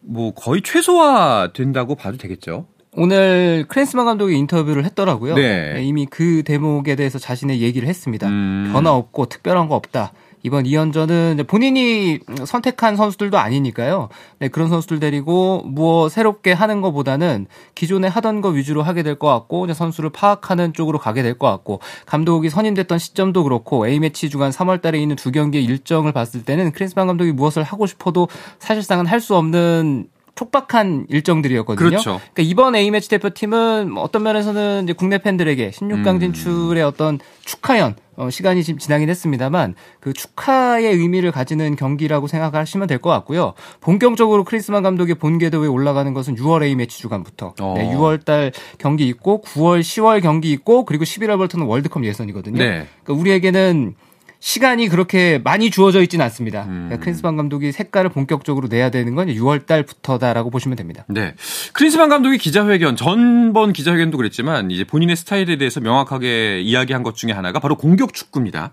뭐 0.00 0.34
거의 0.34 0.62
최소화 0.62 1.50
된다고 1.54 1.94
봐도 1.94 2.16
되겠죠. 2.16 2.66
오늘 2.94 3.64
클린스만 3.68 4.04
감독이 4.04 4.36
인터뷰를 4.36 4.84
했더라고요. 4.84 5.34
네. 5.34 5.74
네 5.74 5.82
이미 5.84 6.04
그 6.06 6.42
대목에 6.44 6.94
대해서 6.94 7.18
자신의 7.18 7.60
얘기를 7.62 7.88
했습니다. 7.88 8.28
음. 8.28 8.70
변화 8.72 8.92
없고 8.92 9.26
특별한 9.26 9.68
거 9.68 9.76
없다. 9.76 10.12
이번 10.44 10.64
2연전은 10.64 11.46
본인이 11.46 12.18
선택한 12.44 12.96
선수들도 12.96 13.38
아니니까요. 13.38 14.08
네, 14.40 14.48
그런 14.48 14.68
선수들 14.70 14.98
데리고 14.98 15.62
무엇 15.64 16.08
새롭게 16.10 16.50
하는 16.52 16.80
것보다는 16.80 17.46
기존에 17.76 18.08
하던 18.08 18.40
거 18.40 18.48
위주로 18.48 18.82
하게 18.82 19.04
될 19.04 19.14
것 19.14 19.28
같고 19.28 19.66
이제 19.66 19.74
선수를 19.74 20.10
파악하는 20.10 20.72
쪽으로 20.72 20.98
가게 20.98 21.22
될 21.22 21.38
것 21.38 21.46
같고 21.46 21.78
감독이 22.06 22.50
선임됐던 22.50 22.98
시점도 22.98 23.44
그렇고 23.44 23.86
A매치 23.86 24.28
주간 24.30 24.50
3월 24.50 24.82
달에 24.82 24.98
있는 25.00 25.14
두 25.14 25.30
경기의 25.30 25.64
일정을 25.64 26.10
봤을 26.12 26.44
때는 26.44 26.72
크리스만 26.72 27.06
감독이 27.06 27.30
무엇을 27.32 27.62
하고 27.62 27.86
싶어도 27.86 28.28
사실상은 28.58 29.06
할 29.06 29.20
수 29.20 29.36
없는 29.36 30.08
촉박한 30.34 31.06
일정들이었거든요. 31.08 31.88
그렇죠. 31.88 32.20
그러니까 32.32 32.42
이번 32.42 32.74
A매치 32.74 33.08
대표팀은 33.10 33.90
뭐 33.92 34.02
어떤 34.02 34.22
면에서는 34.22 34.84
이제 34.84 34.92
국내 34.92 35.18
팬들에게 35.18 35.70
16강 35.70 36.08
음. 36.14 36.20
진출의 36.20 36.82
어떤 36.82 37.18
축하연 37.44 37.96
어, 38.16 38.30
시간이 38.30 38.62
지금 38.62 38.78
지나긴 38.78 39.08
했습만 39.08 39.74
그 40.00 40.12
축하의 40.12 40.86
의미를 40.86 41.32
가지는 41.32 41.76
경기라고 41.76 42.26
생각하시면 42.26 42.86
될 42.88 42.98
것 43.02 43.10
같고요. 43.10 43.54
본격적으로 43.80 44.44
크리스만 44.44 44.82
감독의 44.82 45.16
본궤도에 45.16 45.66
올라가는 45.66 46.12
것은 46.14 46.36
6월 46.36 46.62
A매치 46.62 46.98
주간부터 46.98 47.54
어. 47.60 47.74
네, 47.76 47.92
6월 47.94 48.24
달 48.24 48.52
경기 48.78 49.08
있고 49.08 49.42
9월, 49.42 49.80
10월 49.80 50.22
경기 50.22 50.52
있고 50.52 50.84
그리고 50.84 51.04
11월부터는 51.04 51.66
월드컵 51.66 52.04
예선이거든요. 52.04 52.58
네. 52.58 52.86
그러니까 53.02 53.20
우리에게는 53.20 53.94
시간이 54.42 54.88
그렇게 54.88 55.40
많이 55.44 55.70
주어져 55.70 56.02
있지는 56.02 56.24
않습니다. 56.24 56.64
음. 56.64 56.86
그러니까 56.88 56.98
크린스반 56.98 57.36
감독이 57.36 57.70
색깔을 57.70 58.10
본격적으로 58.10 58.66
내야 58.66 58.90
되는 58.90 59.14
건 59.14 59.28
6월 59.28 59.66
달부터다라고 59.66 60.50
보시면 60.50 60.76
됩니다. 60.76 61.04
네. 61.08 61.36
크린스반 61.74 62.08
감독이 62.08 62.38
기자회견 62.38 62.96
전번 62.96 63.72
기자회견도 63.72 64.16
그랬지만 64.16 64.72
이제 64.72 64.82
본인의 64.82 65.14
스타일에 65.14 65.56
대해서 65.58 65.80
명확하게 65.80 66.60
이야기한 66.60 67.04
것 67.04 67.14
중에 67.14 67.30
하나가 67.30 67.60
바로 67.60 67.76
공격 67.76 68.14
축구입니다. 68.14 68.72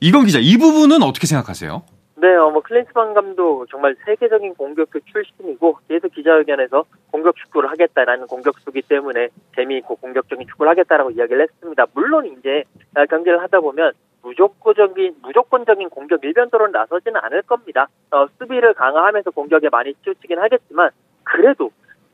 이건 0.00 0.26
기자 0.26 0.38
이 0.40 0.56
부분은 0.56 1.02
어떻게 1.02 1.26
생각하세요? 1.26 1.82
네, 2.14 2.28
어, 2.36 2.50
뭐 2.50 2.62
클린스만 2.62 3.14
감독 3.14 3.66
정말 3.68 3.96
세계적인 4.04 4.54
공격수 4.54 5.00
출신이고 5.06 5.78
계속 5.88 6.14
기자회견에서 6.14 6.84
공격 7.10 7.34
축구를 7.34 7.68
하겠다라는 7.70 8.28
공격수기 8.28 8.82
때문에 8.82 9.30
재미있고 9.56 9.96
공격적인 9.96 10.46
축구를 10.46 10.70
하겠다라고 10.70 11.10
이야기를 11.10 11.42
했습니다. 11.42 11.86
물론 11.94 12.26
이제 12.26 12.62
경기를 13.08 13.42
하다 13.42 13.58
보면 13.58 13.92
무조건적인 14.22 15.16
무조건적인 15.22 15.88
공격 15.90 16.24
일변도로 16.24 16.68
나서지는 16.68 17.20
않을 17.22 17.42
겁니다. 17.42 17.88
어, 18.10 18.26
수비를 18.38 18.74
강화하면서 18.74 19.30
공격에 19.30 19.68
많이 19.70 19.94
치우치긴 20.02 20.38
하겠지만 20.38 20.90
그래도 21.24 21.70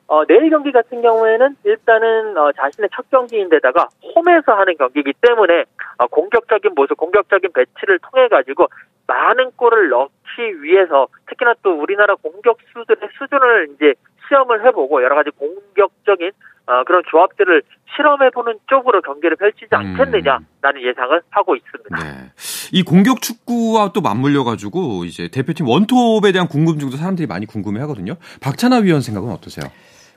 어, 0.09 0.25
내일 0.25 0.51
경기 0.51 0.71
같은 0.71 1.03
경우에는 1.03 1.57
일단은 1.65 2.37
어, 2.37 2.53
자신의 2.53 2.91
첫 2.95 3.11
경기인데다가 3.11 3.89
홈에서 4.15 4.53
하는 4.53 4.77
경기이기 4.77 5.15
때문에 5.21 5.65
어, 5.99 6.07
공격적인 6.07 6.73
모습, 6.77 6.97
공격적인 6.97 7.51
배치를 7.53 7.99
통해 7.99 8.29
가지고 8.29 8.69
많은 9.07 9.53
골을 9.57 9.89
넣기 9.89 10.63
위해서 10.63 11.09
특히나 11.29 11.55
또 11.63 11.71
우리나라 11.81 12.15
공격수들의 12.17 13.09
수준을 13.19 13.69
이제 13.75 13.95
시험을 14.29 14.67
해보고 14.67 15.03
여러 15.03 15.15
가지 15.15 15.31
공격적인 15.31 16.33
어, 16.67 16.83
그런 16.85 17.03
조합들을 17.09 17.63
실험해보는 17.95 18.59
쪽으로 18.67 19.01
경기를 19.01 19.37
펼치지 19.37 19.69
음. 19.73 19.79
않겠느냐라는 19.79 20.83
예상을 20.83 21.23
하고 21.31 21.55
있습니다. 21.55 21.97
네. 21.97 22.31
이 22.73 22.83
공격 22.83 23.23
축구와 23.23 23.93
또 23.93 24.01
맞물려 24.01 24.43
가지고 24.43 25.05
이제 25.05 25.29
대표팀 25.29 25.69
원톱에 25.69 26.33
대한 26.33 26.49
궁금증도 26.49 26.97
사람들이 26.97 27.29
많이 27.29 27.47
궁금해 27.47 27.81
하거든요. 27.83 28.17
박찬하 28.43 28.79
위원 28.79 29.01
생각은 29.01 29.31
어떠세요? 29.31 29.71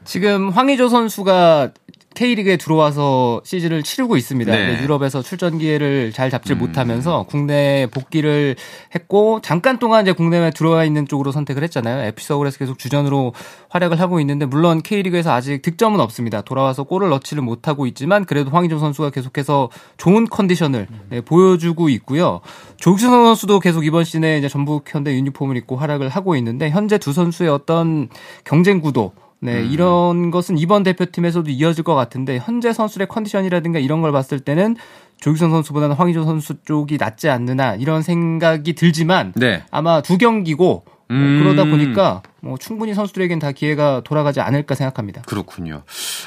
지금 0.04 0.50
황의조 0.50 0.88
선수가 0.88 1.72
K리그에 2.16 2.58
들어와서 2.58 3.42
시즌을 3.46 3.84
치르고 3.84 4.18
있습니다. 4.18 4.52
네. 4.52 4.82
유럽에서 4.82 5.22
출전 5.22 5.58
기회를 5.58 6.12
잘 6.12 6.30
잡지 6.30 6.54
음. 6.54 6.60
못하면서 6.60 7.26
국내 7.30 7.88
복귀를 7.92 8.56
했고 8.94 9.40
잠깐 9.42 9.80
동안 9.80 10.02
이제 10.02 10.12
국내에 10.12 10.50
들어와 10.50 10.84
있는 10.84 11.08
쪽으로 11.08 11.32
선택을 11.32 11.64
했잖아요. 11.64 12.08
FC 12.08 12.28
서울에서 12.28 12.58
계속 12.58 12.80
주전으로 12.80 13.34
활약을 13.70 14.00
하고 14.00 14.20
있는데 14.20 14.46
물론 14.46 14.82
K리그에서 14.82 15.32
아직 15.32 15.62
득점은 15.62 16.00
없습니다. 16.00 16.42
돌아와서 16.42 16.84
골을 16.84 17.10
넣지를 17.10 17.44
못하고 17.44 17.86
있지만 17.88 18.26
그래도 18.26 18.50
황희조 18.50 18.80
선수가 18.80 19.12
계속해서 19.12 19.70
좋은 19.98 20.26
컨디션을 20.28 20.88
네, 21.10 21.22
보여주고 21.22 21.90
있고요. 21.90 22.42
조규성 22.78 23.12
선수도 23.26 23.60
계속 23.60 23.86
이번 23.86 24.04
시즌에 24.04 24.38
이제 24.38 24.50
전북 24.50 24.94
현대 24.94 25.14
유니폼을 25.14 25.58
입고 25.58 25.76
활약을 25.78 26.10
하고 26.10 26.36
있는데 26.36 26.70
현재 26.70 26.98
두 26.98 27.14
선수의 27.14 27.50
어떤 27.50 28.10
경쟁 28.44 28.82
구도 28.82 29.14
네, 29.42 29.62
음. 29.62 29.70
이런 29.72 30.32
것은 30.32 30.58
이번 30.58 30.84
대표팀에서도 30.84 31.50
이어질 31.50 31.84
것 31.84 31.96
같은데 31.96 32.40
현재 32.40 32.74
선수의 32.74 33.08
컨디션이라든가 33.08 33.80
이런 33.80 34.02
걸 34.02 34.12
봤을 34.12 34.40
때는 34.40 34.76
조규성 35.22 35.52
선수보다는 35.52 35.96
황희조 35.96 36.24
선수 36.24 36.62
쪽이 36.64 36.98
낫지 36.98 37.30
않느나 37.30 37.76
이런 37.76 38.02
생각이 38.02 38.74
들지만 38.74 39.34
네. 39.36 39.64
아마 39.72 40.02
두 40.02 40.18
경기고 40.18 40.84
뭐 41.10 41.18
음. 41.18 41.42
그러다 41.42 41.70
보니까 41.70 42.22
뭐 42.40 42.58
충분히 42.58 42.94
선수들에겐 42.94 43.40
다 43.40 43.52
기회가 43.52 44.02
돌아가지 44.04 44.42
않을까 44.42 44.76
생각합니다. 44.76 45.24
그렇군요. 45.24 45.84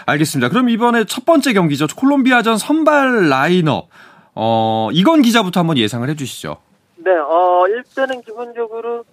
알겠습니다. 0.06 0.48
그럼 0.48 0.68
이번에 0.68 1.04
첫 1.04 1.24
번째 1.24 1.52
경기죠. 1.52 1.86
콜롬비아전 1.96 2.58
선발 2.58 3.28
라인업. 3.28 3.88
어, 4.34 4.88
이건 4.92 5.22
기자부터 5.22 5.60
한번 5.60 5.78
예상을 5.78 6.08
해 6.08 6.14
주시죠. 6.16 6.56
네, 6.96 7.10
어, 7.10 7.64
일단은 7.68 8.22
기본적으로 8.22 9.04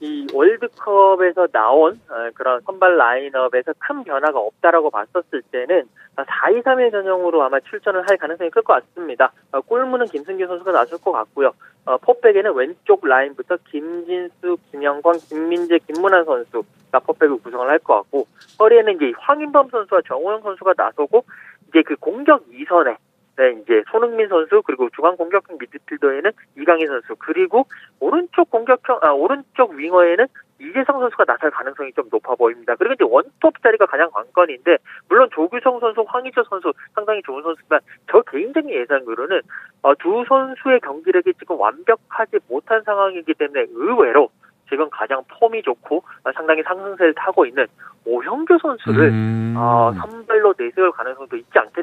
이 0.00 0.26
월드컵에서 0.34 1.46
나온 1.48 2.00
어, 2.10 2.30
그런 2.34 2.60
선발 2.62 2.96
라인업에서 2.96 3.72
큰 3.78 4.02
변화가 4.04 4.38
없다라고 4.38 4.90
봤었을 4.90 5.42
때는 5.50 5.88
4-2-3의 6.16 6.90
전형으로 6.90 7.42
아마 7.42 7.58
출전을 7.60 8.08
할 8.08 8.16
가능성이 8.16 8.50
클 8.50 8.62
것 8.62 8.74
같습니다. 8.74 9.32
어, 9.52 9.60
골문은 9.60 10.06
김승규 10.06 10.46
선수가 10.46 10.72
나설 10.72 10.98
것 10.98 11.12
같고요. 11.12 11.52
어, 11.86 11.96
포백에는 11.98 12.54
왼쪽 12.54 13.06
라인부터 13.06 13.56
김진수, 13.70 14.56
김영광, 14.70 15.14
김민재, 15.28 15.78
김문환 15.86 16.24
선수가 16.24 16.98
포백을 17.06 17.38
구성을 17.42 17.68
할 17.68 17.78
것 17.78 17.94
같고 18.02 18.26
허리에는 18.58 18.96
이제 18.96 19.12
황인범 19.18 19.68
선수와 19.70 20.00
정호영 20.06 20.42
선수가 20.42 20.74
나서고 20.76 21.24
이제 21.68 21.82
그 21.82 21.96
공격 21.96 22.44
이선에 22.52 22.96
네, 23.36 23.50
이제 23.60 23.82
손흥민 23.90 24.28
선수 24.28 24.62
그리고 24.62 24.88
중앙 24.90 25.16
공격형 25.16 25.58
미드필더에는 25.58 26.30
이강인 26.56 26.86
선수 26.86 27.16
그리고 27.18 27.66
오른쪽 27.98 28.50
공격형 28.50 29.00
아 29.02 29.10
오른쪽 29.10 29.72
윙어에는 29.72 30.26
이재성 30.60 31.00
선수가 31.00 31.24
나설 31.24 31.50
가능성이 31.50 31.92
좀 31.92 32.08
높아 32.10 32.36
보입니다. 32.36 32.76
그리고 32.76 32.94
이제 32.94 33.04
원톱 33.04 33.60
자리가 33.60 33.86
가장 33.86 34.08
관건인데 34.10 34.78
물론 35.08 35.28
조규성 35.32 35.80
선수, 35.80 36.04
황희조 36.06 36.44
선수 36.44 36.72
상당히 36.94 37.22
좋은 37.22 37.42
선수지만 37.42 37.80
저 38.10 38.20
개인적인 38.22 38.70
예상으로는 38.70 39.42
어, 39.82 39.94
두 39.96 40.24
선수의 40.28 40.80
경기력이 40.80 41.34
지금 41.34 41.58
완벽하지 41.58 42.38
못한 42.48 42.82
상황이기 42.82 43.34
때문에 43.34 43.66
의외로 43.72 44.30
지금 44.68 44.88
가장 44.90 45.22
폼이 45.28 45.62
좋고 45.62 46.02
상당히 46.34 46.62
상승세를 46.62 47.14
타고 47.14 47.44
있는 47.44 47.66
오형규 48.06 48.58
선수를 48.60 49.08
음... 49.08 49.54
어, 49.56 49.92
선발로 49.92 50.54
내세울 50.58 50.92
가능성도 50.92 51.36
있지 51.36 51.58
않겠 51.58 51.73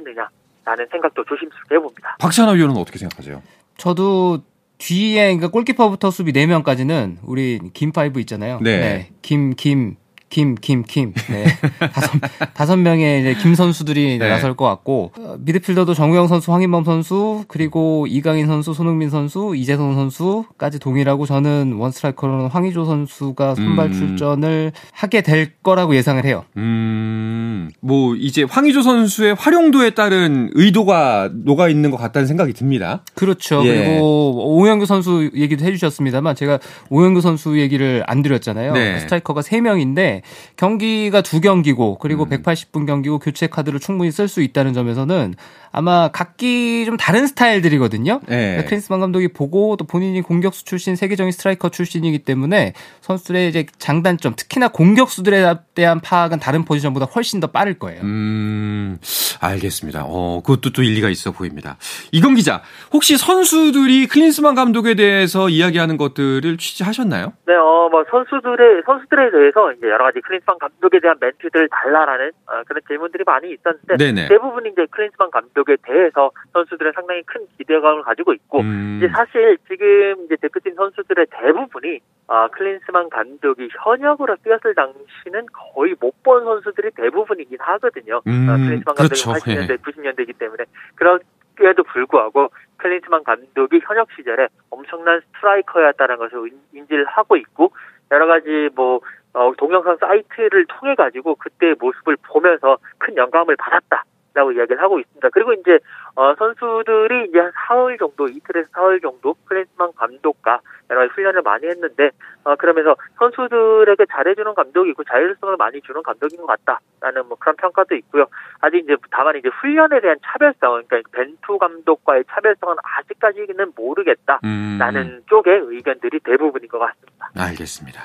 느냐 0.71 0.75
라는 0.75 0.87
생각도 0.91 1.23
조심스럽게 1.25 1.75
해봅니다. 1.75 2.17
박찬호 2.19 2.53
위원은 2.53 2.77
어떻게 2.77 2.97
생각하세요? 2.97 3.41
저도 3.77 4.43
뒤에 4.77 5.25
그러니까 5.25 5.49
골키퍼부터 5.49 6.11
수비 6.11 6.31
4명까지는 6.33 7.17
우리 7.23 7.59
김파이브 7.73 8.19
있잖아요. 8.21 8.59
네. 8.61 8.79
네. 8.79 9.09
김, 9.21 9.53
김, 9.55 9.95
김, 10.31 10.55
김, 10.55 10.83
김. 10.83 11.13
네. 11.29 11.43
다섯, 11.93 12.11
다섯 12.53 12.75
명의 12.77 13.19
이제 13.19 13.35
김 13.35 13.53
선수들이 13.53 14.17
네. 14.17 14.29
나설 14.29 14.55
것 14.55 14.65
같고, 14.65 15.11
어, 15.19 15.35
미드필더도 15.39 15.93
정우영 15.93 16.29
선수, 16.29 16.53
황인범 16.53 16.85
선수, 16.85 17.43
그리고 17.49 18.07
이강인 18.07 18.47
선수, 18.47 18.73
손흥민 18.73 19.09
선수, 19.09 19.53
이재성 19.55 19.93
선수까지 19.93 20.79
동일하고 20.79 21.25
저는 21.25 21.73
원스트라이커로는 21.73 22.47
황희조 22.47 22.85
선수가 22.85 23.55
선발 23.55 23.87
음. 23.87 23.93
출전을 23.93 24.71
하게 24.93 25.21
될 25.21 25.51
거라고 25.61 25.95
예상을 25.97 26.23
해요. 26.23 26.45
음, 26.55 27.69
뭐, 27.81 28.15
이제 28.15 28.43
황희조 28.43 28.83
선수의 28.83 29.35
활용도에 29.37 29.89
따른 29.89 30.49
의도가 30.53 31.29
녹아 31.43 31.67
있는 31.67 31.91
것 31.91 31.97
같다는 31.97 32.25
생각이 32.25 32.53
듭니다. 32.53 33.03
그렇죠. 33.15 33.65
예. 33.65 33.83
그리고 33.83 34.55
오영규 34.55 34.85
선수 34.85 35.29
얘기도 35.35 35.65
해주셨습니다만 35.65 36.35
제가 36.35 36.59
오영규 36.89 37.19
선수 37.19 37.59
얘기를 37.59 38.05
안 38.07 38.21
드렸잖아요. 38.21 38.71
네. 38.71 38.99
스트라이커가 38.99 39.41
3명인데 39.41 40.20
경기가 40.57 41.21
두 41.21 41.41
경기고 41.41 41.97
그리고 41.99 42.23
음. 42.23 42.29
180분 42.29 42.85
경기고 42.85 43.19
교체 43.19 43.47
카드를 43.47 43.79
충분히 43.79 44.11
쓸 44.11 44.27
수 44.27 44.41
있다는 44.41 44.73
점에서는 44.73 45.35
아마 45.71 46.09
각기 46.09 46.85
좀 46.85 46.97
다른 46.97 47.27
스타일들이거든요. 47.27 48.21
네. 48.27 48.49
그러니까 48.51 48.69
크리스만 48.69 48.99
감독이 48.99 49.29
보고 49.29 49.77
또 49.77 49.85
본인이 49.85 50.21
공격수 50.21 50.65
출신 50.65 50.95
세계적인 50.95 51.31
스트라이커 51.31 51.69
출신이기 51.69 52.19
때문에 52.19 52.73
선수들의 53.01 53.47
이제 53.49 53.65
장단점, 53.77 54.33
특히나 54.35 54.67
공격수들에 54.67 55.55
대한 55.73 56.01
파악은 56.01 56.39
다른 56.39 56.65
포지션보다 56.65 57.05
훨씬 57.05 57.39
더 57.39 57.47
빠를 57.47 57.79
거예요. 57.79 58.01
음, 58.01 58.97
알겠습니다. 59.39 60.03
어, 60.05 60.41
그것도 60.41 60.73
또 60.73 60.83
일리가 60.83 61.09
있어 61.09 61.31
보입니다. 61.31 61.77
이건 62.11 62.35
기자, 62.35 62.61
혹시 62.91 63.17
선수들이 63.17 64.07
클린스만 64.07 64.55
감독에 64.55 64.95
대해서 64.95 65.47
이야기하는 65.47 65.97
것들을 65.97 66.57
취재하셨나요? 66.57 67.33
네, 67.47 67.55
어, 67.55 67.87
뭐 67.89 68.03
선수들의 68.09 68.83
선수들에 68.85 69.31
대해서 69.31 69.71
이제 69.73 69.87
여러 69.87 70.05
가지 70.05 70.19
클린스만 70.19 70.59
감독에 70.59 70.99
대한 70.99 71.15
멘트들을 71.21 71.69
달라라는 71.69 72.31
어, 72.47 72.63
그런 72.67 72.81
질문들이 72.87 73.23
많이 73.25 73.53
있었는데 73.53 73.97
네네. 73.97 74.27
대부분 74.27 74.65
이제 74.65 74.85
클린스만 74.91 75.31
감독 75.31 75.60
감독에 75.61 75.77
대해서 75.83 76.31
선수들은 76.53 76.91
상당히 76.93 77.21
큰 77.23 77.45
기대감을 77.57 78.03
가지고 78.03 78.33
있고 78.33 78.61
음. 78.61 78.97
이제 78.97 79.07
사실 79.09 79.57
지금 79.67 80.25
이제 80.25 80.35
대표팀 80.41 80.75
선수들의 80.75 81.27
대부분이 81.31 81.99
아, 82.27 82.47
클린스만 82.49 83.09
감독이 83.09 83.69
현역으로 83.71 84.37
뛰었을 84.43 84.75
당시는 84.75 85.45
거의 85.53 85.95
못 85.99 86.11
본 86.23 86.43
선수들이 86.43 86.91
대부분이긴 86.91 87.57
하거든요. 87.59 88.21
음. 88.27 88.47
아, 88.47 88.55
클린스만 88.57 88.95
감독이 88.95 89.23
그렇죠. 89.23 89.31
80년대, 89.31 89.71
예. 89.71 89.75
90년대이기 89.77 90.37
때문에 90.37 90.65
그럼에도 90.95 91.83
불구하고 91.83 92.51
클린스만 92.77 93.23
감독이 93.23 93.81
현역 93.83 94.07
시절에 94.15 94.47
엄청난 94.69 95.19
스트라이커였다는 95.21 96.17
것을 96.17 96.51
인지를 96.73 97.05
하고 97.05 97.37
있고 97.37 97.71
여러 98.11 98.27
가지 98.27 98.69
뭐 98.75 98.99
어, 99.33 99.51
동영상 99.57 99.97
사이트를 99.97 100.65
통해 100.67 100.93
가지고 100.93 101.35
그때의 101.35 101.75
모습을 101.79 102.17
보면서 102.27 102.77
큰 102.97 103.15
영감을 103.15 103.55
받았다. 103.55 104.03
라고 104.33 104.51
이야기를 104.51 104.81
하고 104.81 104.99
있습니다. 104.99 105.29
그리고 105.29 105.53
이제 105.53 105.79
어, 106.15 106.33
선수들이 106.35 107.29
이제 107.29 107.39
한 107.39 107.51
사흘 107.67 107.97
정도, 107.97 108.27
이틀에서 108.27 108.69
사흘 108.73 109.01
정도 109.01 109.35
클린스만 109.45 109.91
감독과 109.95 110.61
여러 110.91 111.01
가지 111.01 111.13
훈련을 111.15 111.41
많이 111.41 111.65
했는데 111.67 112.11
어, 112.43 112.55
그러면서 112.57 112.95
선수들에게 113.17 114.05
잘해주는 114.11 114.53
감독이고 114.53 115.03
자율성을 115.05 115.55
많이 115.57 115.79
주는 115.81 116.03
감독인 116.03 116.37
것 116.41 116.47
같다라는 116.47 117.27
뭐 117.27 117.37
그런 117.39 117.55
평가도 117.55 117.95
있고요. 117.95 118.25
아직 118.59 118.79
이제 118.83 118.95
다만 119.11 119.37
이제 119.37 119.47
훈련에 119.61 120.01
대한 120.01 120.17
차별성, 120.25 120.83
그러니까 120.87 121.09
벤투 121.13 121.57
감독과의 121.57 122.25
차별성은 122.29 122.75
아직까지는 122.83 123.71
모르겠다라는 123.75 125.01
음. 125.01 125.21
쪽의 125.29 125.61
의견들이 125.65 126.19
대부분인 126.25 126.67
것 126.67 126.79
같습니다. 126.79 127.29
알겠습니다. 127.37 128.01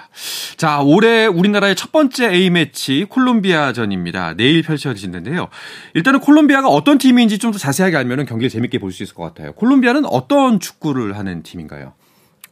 자, 0.56 0.80
올해 0.82 1.26
우리나라의 1.26 1.74
첫 1.74 1.90
번째 1.92 2.30
A 2.32 2.50
매치 2.50 3.04
콜롬비아전입니다. 3.06 4.34
내일 4.34 4.62
펼쳐지는데요. 4.62 5.48
일단은 5.94 6.20
콜롬비아가 6.20 6.68
어떤 6.68 6.98
팀인지 6.98 7.38
좀 7.38 7.46
더 7.52 7.58
자세하게 7.58 7.96
알면 7.96 8.26
경기를 8.26 8.50
재밌게 8.50 8.78
볼 8.80 8.90
수 8.92 9.02
있을 9.02 9.14
것 9.14 9.22
같아요. 9.22 9.52
콜롬비아는 9.52 10.04
어떤 10.06 10.58
축구를 10.60 11.16
하는 11.16 11.42
팀인가요? 11.42 11.94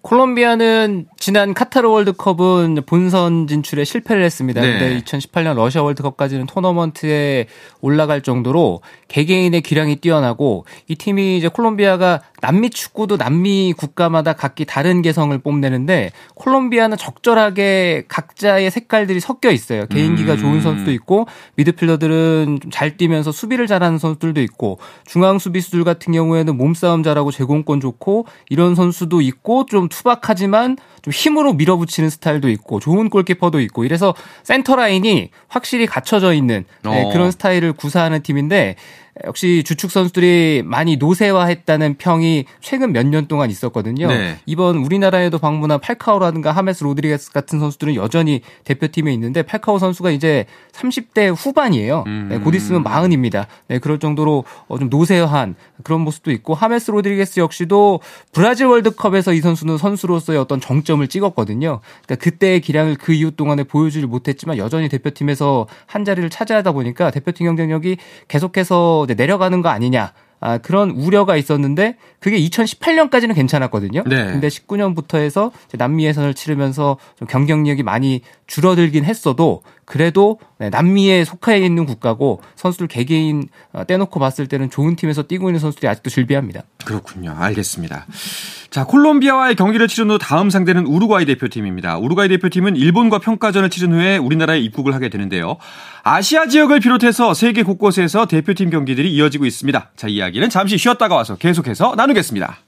콜롬비아는 0.05 1.07
지난 1.17 1.55
카타르 1.55 1.89
월드컵은 1.89 2.83
본선 2.85 3.47
진출에 3.47 3.85
실패를 3.85 4.23
했습니다. 4.23 4.61
네. 4.61 4.79
근데 4.79 5.01
2018년 5.01 5.55
러시아 5.55 5.83
월드컵까지는 5.83 6.45
토너먼트에 6.45 7.47
올라갈 7.81 8.21
정도로 8.21 8.83
개개인의 9.09 9.63
기량이 9.63 9.97
뛰어나고 9.97 10.67
이 10.89 10.97
팀이 10.97 11.39
이제 11.39 11.49
콜롬비아가 11.49 12.21
남미 12.43 12.69
축구도 12.69 13.17
남미 13.17 13.73
국가마다 13.75 14.35
각기 14.35 14.67
다른 14.67 15.01
개성을 15.01 15.37
뽐내는데 15.39 16.11
콜롬비아는 16.35 16.99
적절하게 16.99 18.05
각자의 18.09 18.71
색깔들이 18.71 19.21
섞여 19.21 19.51
있어요. 19.51 19.87
개인기가 19.87 20.35
음. 20.35 20.39
좋은 20.39 20.61
선수도 20.61 20.93
있고 20.93 21.27
미드필더들은 21.57 22.59
좀잘 22.61 22.99
뛰면서 22.99 23.33
수비를 23.33 23.67
잘하는 23.67 23.97
선수들도 23.97 24.43
있고 24.43 24.79
중앙 25.07 25.39
수비수들 25.39 25.85
같은 25.85 26.13
경우에는 26.13 26.55
몸싸움 26.59 27.03
잘하고 27.03 27.31
제공권 27.31 27.81
좋고 27.81 28.27
이런 28.51 28.75
선수도 28.75 29.23
있고 29.23 29.65
좀 29.65 29.89
투박하지만 29.95 30.77
좀 31.03 31.13
힘으로 31.13 31.53
밀어붙이는 31.53 32.11
스타일도 32.11 32.49
있고 32.51 32.81
좋은 32.81 33.09
골키퍼도 33.09 33.61
있고 33.61 33.85
이래서 33.85 34.15
센터 34.43 34.75
라인이 34.75 35.31
확실히 35.49 35.87
갖춰져 35.87 36.33
있는 36.33 36.65
네, 36.83 37.05
어. 37.05 37.11
그런 37.13 37.31
스타일을 37.31 37.73
구사하는 37.73 38.23
팀인데 38.23 38.77
역시 39.27 39.63
주축 39.65 39.93
선수들이 39.93 40.63
많이 40.65 40.97
노쇠화했다는 40.97 41.95
평이 41.99 42.47
최근 42.61 42.93
몇 42.93 43.05
년 43.05 43.27
동안 43.29 43.51
있었거든요. 43.51 44.09
네. 44.09 44.39
이번 44.47 44.77
우리나라에도 44.79 45.39
방문한 45.39 45.79
팔카오라든가 45.81 46.53
하메스 46.53 46.83
로드리게스 46.85 47.33
같은 47.33 47.61
선수들은 47.61 47.95
여전히 47.95 48.41
대표팀에 48.65 49.13
있는데 49.13 49.43
팔카오 49.43 49.79
선수가 49.79 50.11
이제 50.11 50.47
30대 50.73 51.33
후반이에요. 51.37 52.05
음. 52.07 52.29
네, 52.31 52.39
곧 52.39 52.55
있으면 52.55 52.83
40입니다. 52.83 53.47
네, 53.69 53.79
그럴 53.79 53.99
정도로 53.99 54.45
어, 54.69 54.79
좀 54.79 54.89
노쇠화한 54.89 55.55
그런 55.85 56.01
모습도 56.01 56.31
있고 56.33 56.55
하메스 56.55 56.91
로드리게스 56.91 57.41
역시도 57.41 58.01
브라질 58.33 58.67
월드컵에서 58.67 59.33
이 59.35 59.41
선수는 59.41 59.77
선수로서의 59.79 60.39
어떤 60.39 60.61
정점을 60.61 61.07
찍었거든요. 61.07 61.81
그러니까 62.05 62.25
그때의 62.25 62.61
기량을 62.63 62.97
그 62.97 63.13
이후 63.13 63.31
동안에 63.31 63.65
보여주지 63.65 64.07
못했지만 64.07 64.57
여전히 64.57 64.89
대표팀에서 64.89 65.67
한 65.87 66.05
자리를 66.05 66.29
차지하다 66.31 66.73
보니까 66.73 67.11
대표팀 67.11 67.47
경쟁력이 67.47 67.99
계속해서 68.29 69.04
내려가는 69.13 69.61
거 69.61 69.69
아니냐. 69.69 70.15
아, 70.41 70.59
그런 70.59 70.91
우려가 70.91 71.37
있었는데 71.37 71.97
그게 72.19 72.39
2018년까지는 72.39 73.35
괜찮았거든요. 73.35 74.05
네. 74.07 74.25
근데 74.27 74.49
19년부터 74.49 75.17
해서 75.17 75.53
남미 75.73 76.05
예선을 76.05 76.35
치르면서 76.35 76.99
좀 77.19 77.29
경쟁력이 77.29 77.83
많이 77.83 78.21
줄어들긴 78.47 79.05
했어도 79.05 79.63
그래도 79.85 80.39
네, 80.59 80.71
남미에 80.71 81.25
속해 81.25 81.59
있는 81.59 81.87
국가고 81.87 82.41
선수들 82.57 82.89
개개인 82.89 83.49
어, 83.73 83.85
떼놓고 83.85 84.19
봤을 84.21 84.47
때는 84.47 84.71
좋은 84.71 84.97
팀에서 84.97 85.25
뛰고 85.25 85.49
있는 85.49 85.61
선수들이 85.61 85.89
아직도 85.89 86.11
즐비합니다. 86.11 86.63
그렇군요. 86.85 87.35
알겠습니다. 87.37 88.07
자, 88.71 88.85
콜롬비아와의 88.85 89.55
경기를 89.55 89.89
치른 89.89 90.11
후 90.11 90.19
다음 90.19 90.51
상대는 90.51 90.87
우루과이 90.87 91.27
대표팀입니다. 91.27 91.99
우루과이 91.99 92.29
대표팀은 92.29 92.77
일본과 92.77 93.19
평가전을 93.19 93.71
치른 93.71 93.93
후에 93.93 94.17
우리나라에 94.17 94.59
입국을 94.61 94.95
하게 94.95 95.09
되는데요. 95.09 95.57
아시아 96.03 96.47
지역을 96.47 96.81
비롯해서 96.81 97.35
세계 97.35 97.63
곳곳에서 97.63 98.27
대표팀 98.27 98.71
경기들이 98.71 99.13
이어지고 99.13 99.47
있습니다. 99.47 99.93
자, 99.97 100.09
이야기는 100.09 100.51
잠시 100.51 100.77
쉬었다가 100.77 101.15
와서 101.15 101.37
계속해서 101.37 101.95
나누겠습니다. 101.97 102.59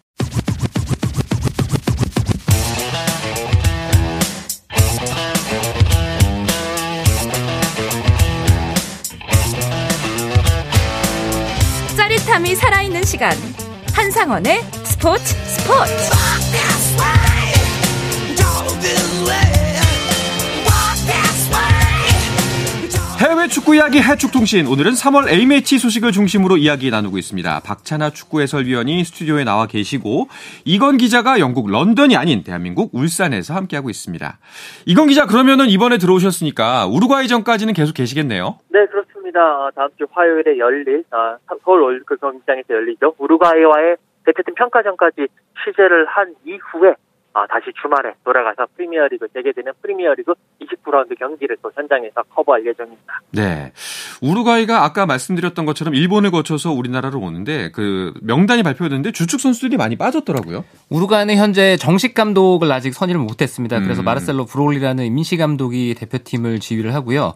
웃음이 12.26 12.56
살아있는 12.56 13.04
시간 13.04 13.30
한상원의 13.94 14.60
스포츠 14.82 15.32
스포츠 15.44 15.92
해외 23.18 23.46
축구 23.48 23.76
이야기 23.76 24.02
해축통신 24.02 24.66
오늘은 24.66 24.92
3월 24.92 25.28
A매치 25.28 25.78
소식을 25.78 26.10
중심으로 26.10 26.56
이야기 26.56 26.90
나누고 26.90 27.16
있습니다. 27.16 27.60
박찬아 27.60 28.10
축구 28.10 28.40
해설위원이 28.40 29.04
스튜디오에 29.04 29.44
나와 29.44 29.66
계시고 29.66 30.28
이건 30.64 30.96
기자가 30.96 31.38
영국 31.38 31.70
런던이 31.70 32.16
아닌 32.16 32.42
대한민국 32.42 32.90
울산에서 32.92 33.54
함께하고 33.54 33.88
있습니다. 33.88 34.38
이건 34.86 35.06
기자 35.06 35.26
그러면은 35.26 35.68
이번에 35.68 35.98
들어오셨으니까 35.98 36.86
우루과이전까지는 36.86 37.72
계속 37.72 37.94
계시겠네요. 37.94 38.58
네 38.70 38.80
그렇습니다. 38.90 39.05
다음 39.74 39.88
주 39.98 40.06
화요일에 40.10 40.58
열릴 40.58 41.04
아, 41.10 41.36
서울 41.64 41.82
월드컵 41.82 42.20
경기장에서 42.20 42.74
열리죠. 42.74 43.14
우루과이와의 43.18 43.96
대표팀 44.24 44.54
평가전까지 44.54 45.28
취재를 45.64 46.06
한 46.06 46.34
이후에 46.44 46.94
아, 47.36 47.46
다시 47.46 47.66
주말에 47.82 48.14
돌아가서 48.24 48.66
프리미어리그 48.74 49.28
재개되는 49.28 49.70
프리미어리그 49.82 50.32
29라운드 50.62 51.18
경기를 51.18 51.58
또 51.60 51.70
현장에서 51.74 52.22
커버할 52.30 52.64
예정입니다. 52.66 53.20
네. 53.30 53.72
우루과이가 54.22 54.82
아까 54.82 55.04
말씀드렸던 55.04 55.66
것처럼 55.66 55.94
일본을 55.94 56.30
거쳐서 56.30 56.72
우리나라로 56.72 57.20
오는데 57.20 57.70
그 57.72 58.14
명단이 58.22 58.62
발표됐는데 58.62 59.12
주축 59.12 59.40
선수들이 59.40 59.76
많이 59.76 59.96
빠졌더라고요. 59.96 60.64
우루과이는 60.88 61.36
현재 61.36 61.76
정식 61.76 62.14
감독을 62.14 62.72
아직 62.72 62.94
선임을 62.94 63.20
못했습니다. 63.20 63.80
그래서 63.80 64.00
음. 64.00 64.06
마르셀로 64.06 64.46
브롤리라는 64.46 65.04
임시 65.04 65.36
감독이 65.36 65.94
대표팀을 65.94 66.60
지휘를 66.60 66.94
하고요. 66.94 67.34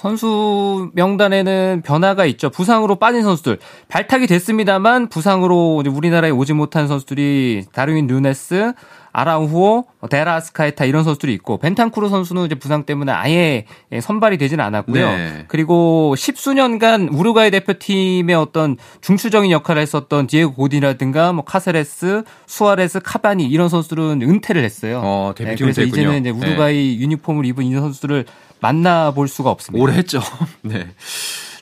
선수 0.00 0.90
명단에는 0.94 1.82
변화가 1.84 2.24
있죠. 2.24 2.48
부상으로 2.48 2.96
빠진 2.96 3.22
선수들 3.22 3.58
발탁이 3.88 4.26
됐습니다만 4.28 5.10
부상으로 5.10 5.82
우리나라에 5.86 6.30
오지 6.30 6.54
못한 6.54 6.88
선수들이 6.88 7.66
다르윈 7.74 8.06
누네스, 8.06 8.72
아라우호, 9.12 9.84
데라스카이타 10.08 10.86
이런 10.86 11.04
선수들이 11.04 11.34
있고 11.34 11.58
벤탄쿠르 11.58 12.08
선수는 12.08 12.46
이제 12.46 12.54
부상 12.54 12.84
때문에 12.84 13.12
아예 13.12 13.66
선발이 14.00 14.38
되지는 14.38 14.64
않았고요. 14.64 15.06
네. 15.06 15.44
그리고 15.48 16.14
십수년간 16.16 17.10
우루과이 17.12 17.50
대표팀의 17.50 18.34
어떤 18.36 18.78
중추적인 19.02 19.50
역할을 19.50 19.82
했었던 19.82 20.26
디에고 20.26 20.54
고디라든가 20.54 21.34
뭐 21.34 21.44
카세레스, 21.44 22.22
수아레스, 22.46 23.00
카바니 23.00 23.44
이런 23.44 23.68
선수들은 23.68 24.22
은퇴를 24.22 24.64
했어요. 24.64 25.02
어, 25.04 25.34
네, 25.36 25.56
그래서. 25.56 25.82
이제는 25.82 26.20
이제 26.20 26.30
우루과이 26.30 26.96
네. 26.96 27.02
유니폼을 27.04 27.44
입은 27.44 27.64
이 27.64 27.74
선수들을 27.74 28.24
만나볼 28.62 29.28
수가 29.28 29.50
없습니다. 29.50 29.82
오래 29.82 29.94
했죠. 29.94 30.20
네. 30.62 30.86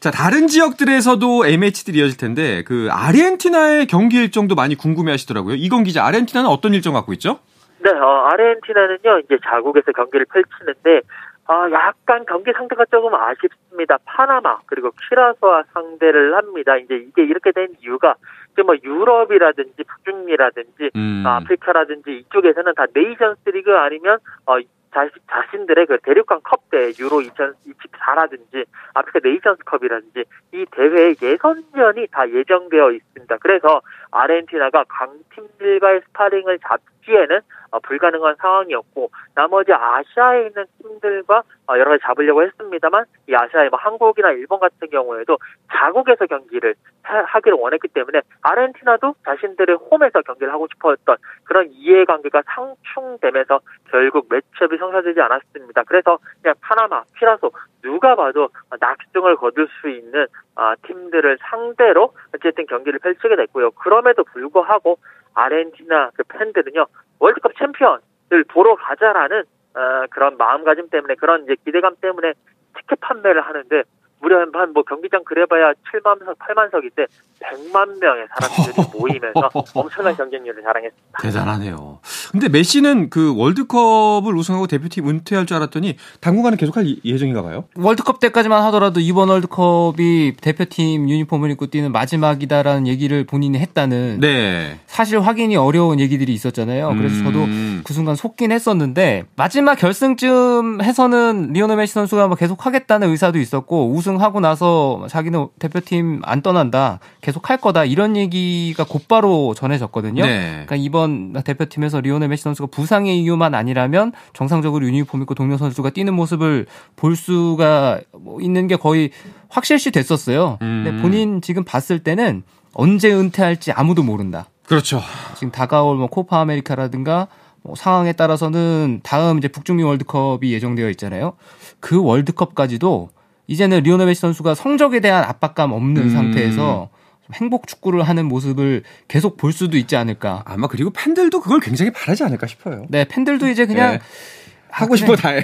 자, 0.00 0.11
다른 0.11 0.46
지역들에서도 0.46 1.46
A매치들이 1.46 1.98
이어질 1.98 2.16
텐데 2.16 2.62
그 2.64 2.88
아르헨티나의 2.90 3.87
경기 3.87 4.16
일정도 4.16 4.54
많이 4.54 4.76
궁금해 4.76 5.11
하시더라고요. 5.11 5.56
이건 5.56 5.82
기자, 5.82 6.04
아르헨티나는 6.04 6.48
어떤 6.48 6.72
일정 6.72 6.94
갖고 6.94 7.12
있죠? 7.14 7.40
네, 7.80 7.90
어, 7.90 8.28
아르헨티나는요, 8.32 9.20
이제 9.24 9.38
자국에서 9.44 9.92
경기를 9.92 10.26
펼치는데, 10.26 11.02
아, 11.46 11.68
약간 11.72 12.24
경기 12.26 12.52
상태가 12.52 12.84
조금 12.90 13.14
아쉽습니다. 13.14 13.98
파나마, 14.04 14.58
그리고 14.66 14.90
키라소와 15.08 15.64
상대를 15.72 16.37
합니다. 16.37 16.76
이제 16.76 16.96
이게 16.96 17.22
이렇게 17.22 17.52
된 17.52 17.68
이유가, 17.80 18.14
이제 18.52 18.62
뭐 18.62 18.74
유럽이라든지 18.82 19.84
북중미라든지, 19.84 20.90
음. 20.94 21.24
아프리카라든지 21.24 22.18
이쪽에서는 22.18 22.74
다 22.74 22.87
네이션스 22.92 23.48
리그 23.50 23.72
아니면, 23.76 24.18
어, 24.46 24.58
자신, 24.92 25.11
자신들의 25.31 25.87
그 25.87 25.98
대륙간 26.03 26.40
컵대회 26.42 26.92
유로 26.98 27.20
2024라든지 27.20 28.64
아프리카 28.94 29.20
네이션스컵이라든지 29.22 30.24
이 30.53 30.66
대회의 30.70 31.16
예선전이 31.20 32.07
다 32.11 32.29
예정되어 32.31 32.92
있습니다. 32.92 33.37
그래서 33.38 33.81
아르헨티나가 34.11 34.85
강팀들과의 34.88 36.03
스파링을 36.07 36.59
잡기에는 36.61 37.40
어, 37.71 37.81
불가능한 37.81 38.37
상황이었고 38.37 39.11
나머지 39.35 39.73
아시아에 39.73 40.47
있는 40.47 40.64
팀들과 40.81 41.42
어, 41.66 41.79
여러 41.79 41.90
가지 41.90 42.03
잡으려고 42.03 42.42
했습니다만 42.42 43.05
이 43.29 43.35
아시아의 43.35 43.71
뭐 43.71 43.79
한국이나 43.79 44.31
일본 44.33 44.61
같은 44.61 44.88
경우에도 44.88 45.38
자국에서 45.73 46.27
경기를 46.27 46.75
하 47.03 47.40
기를 47.40 47.57
원했기 47.59 47.88
때문에 47.88 48.21
아르헨티나도 48.42 49.14
자신들의 49.25 49.77
홈에서 49.90 50.21
경기를 50.23 50.53
하고 50.53 50.66
싶었던 50.71 51.16
그런 51.44 51.68
이해관계가 51.71 52.42
상충되면서 52.47 53.61
결국 53.90 54.27
매치업이 54.29 54.77
성사되지 54.77 55.18
않았습니다. 55.21 55.85
그래서 55.85 56.18
그냥 56.42 56.55
파나마, 56.61 57.05
피라소 57.14 57.51
누가 57.83 58.14
봐도 58.14 58.51
낙승을 58.79 59.37
거둘 59.37 59.68
수 59.81 59.88
있는 59.88 60.27
아, 60.57 60.75
팀들을 60.87 61.38
상대로 61.40 62.12
어쨌든 62.35 62.66
경기를 62.66 62.99
펼치게 62.99 63.37
됐고요. 63.37 63.71
그럼에도 63.71 64.25
불구하고 64.25 64.99
아르헨티나 65.38 66.11
그 66.14 66.22
팬들은요 66.24 66.87
월드컵 67.18 67.53
챔피언을 67.59 68.44
보러 68.48 68.74
가자라는 68.77 69.44
어, 69.74 70.07
그런 70.11 70.37
마음가짐 70.37 70.90
때문에 70.90 71.14
그런 71.14 71.44
이제 71.44 71.57
기대감 71.64 71.96
때문에 72.01 72.33
티켓 72.77 73.01
판매를 73.01 73.40
하는데 73.40 73.83
무려 74.20 74.38
한 74.40 74.48
뭐 74.72 74.83
경기장 74.83 75.22
그래봐야 75.24 75.72
7만 75.92 76.24
석, 76.24 76.38
8만 76.38 76.70
석인데 76.70 77.07
100만 77.40 77.98
명의 78.00 78.26
사람들이 78.38 78.87
모이면서 78.98 79.50
엄청난 79.74 80.16
경쟁률을 80.16 80.62
자랑했습니다. 80.62 81.18
대단하네요. 81.22 82.00
근데 82.33 82.48
메시는 82.48 83.11
그 83.11 83.35
월드컵을 83.37 84.35
우승하고 84.35 84.66
대표팀 84.66 85.09
은퇴할 85.09 85.46
줄 85.46 85.57
알았더니 85.57 85.96
당분간은 86.20 86.59
계속할 86.59 86.96
예정인가 87.04 87.42
봐요? 87.42 87.64
월드컵 87.76 88.20
때까지만 88.20 88.62
하더라도 88.64 89.00
이번 89.00 89.28
월드컵이 89.28 90.35
대표팀 90.40 91.09
유니폼을 91.09 91.50
입고 91.52 91.66
뛰는 91.68 91.92
마지막이다라는 91.92 92.87
얘기를 92.87 93.24
본인이 93.24 93.59
했다는 93.59 94.18
네. 94.20 94.81
사실 94.87 95.20
확인이 95.20 95.57
어려운 95.57 96.00
얘기들이 96.00 96.33
있었잖아요. 96.33 96.94
그래서 96.96 97.14
음. 97.20 97.24
저도 97.24 97.46
그 97.85 97.94
순간 97.94 98.16
속긴 98.16 98.50
했었는데 98.52 99.24
마지막 99.37 99.76
결승쯤 99.76 100.83
해서는 100.83 101.52
리오넬 101.52 101.76
메시 101.76 101.92
선수가 101.94 102.26
뭐 102.28 102.37
계속 102.37 102.66
하겠다는 102.66 103.09
의사도 103.11 103.38
있었고 103.38 103.92
우승 103.92 104.08
우승하고 104.09 104.40
나서 104.40 105.07
자기는 105.09 105.49
대표팀 105.59 106.23
안 106.25 106.40
떠난다. 106.40 106.99
계속 107.21 107.51
할 107.51 107.59
거다. 107.59 107.85
이런 107.85 108.16
얘기가 108.16 108.85
곧바로 108.85 109.55
전해졌거든요. 109.55 110.25
네. 110.25 110.51
그러니까 110.51 110.77
이번 110.77 111.35
대표팀에서 111.44 112.01
리오넬 112.01 112.29
메시 112.29 112.42
선수가 112.42 112.68
부상의 112.71 113.21
이유만 113.21 113.55
아니라면 113.55 114.12
정상적으로 114.33 114.87
유니폼 114.87 115.23
입고 115.23 115.35
동료 115.35 115.59
선수와 115.59 115.90
뛰는 115.90 116.14
모습을 116.14 116.66
볼 116.97 117.16
수가 117.16 118.01
뭐 118.18 118.40
있는 118.40 118.66
게 118.66 118.77
거의 118.77 119.11
확실시 119.51 119.90
됐었어요. 119.90 120.59
음. 120.62 120.85
근데 120.85 121.03
본인 121.03 121.42
지금 121.42 121.64
봤을 121.64 121.99
때는 121.99 122.42
언제 122.73 123.12
은퇴할지 123.12 123.73
아무도 123.73 124.03
모른다. 124.03 124.47
그렇죠. 124.66 125.03
지금 125.35 125.51
다가올 125.51 125.97
뭐 125.97 126.07
코파 126.07 126.40
아메리카라든가 126.40 127.29
뭐 127.62 127.75
상황에 127.75 128.12
따라서는 128.12 129.01
다음 129.03 129.38
이제 129.38 129.49
북중미 129.49 129.83
월드컵이 129.83 130.53
예정되어 130.53 130.88
있잖아요. 130.90 131.35
그 131.81 132.03
월드컵까지도 132.03 133.11
이제는 133.48 133.82
리오넬 133.82 134.06
메시 134.06 134.20
선수가 134.20 134.54
성적에 134.54 135.00
대한 135.00 135.24
압박감 135.24 135.72
없는 135.72 136.02
음. 136.02 136.11
상태에서 136.11 136.90
행복 137.34 137.66
축구를 137.66 138.02
하는 138.02 138.26
모습을 138.26 138.82
계속 139.08 139.37
볼 139.37 139.52
수도 139.52 139.76
있지 139.76 139.96
않을까. 139.96 140.42
아마 140.46 140.66
그리고 140.68 140.90
팬들도 140.90 141.40
그걸 141.40 141.61
굉장히 141.61 141.90
바라지 141.92 142.22
않을까 142.24 142.46
싶어요. 142.46 142.87
네, 142.88 143.04
팬들도 143.06 143.48
이제 143.48 143.66
그냥 143.66 143.92
네. 143.94 143.98
하고 144.70 144.96
싶은 144.96 145.14
거 145.14 145.20
다 145.20 145.30
해. 145.30 145.42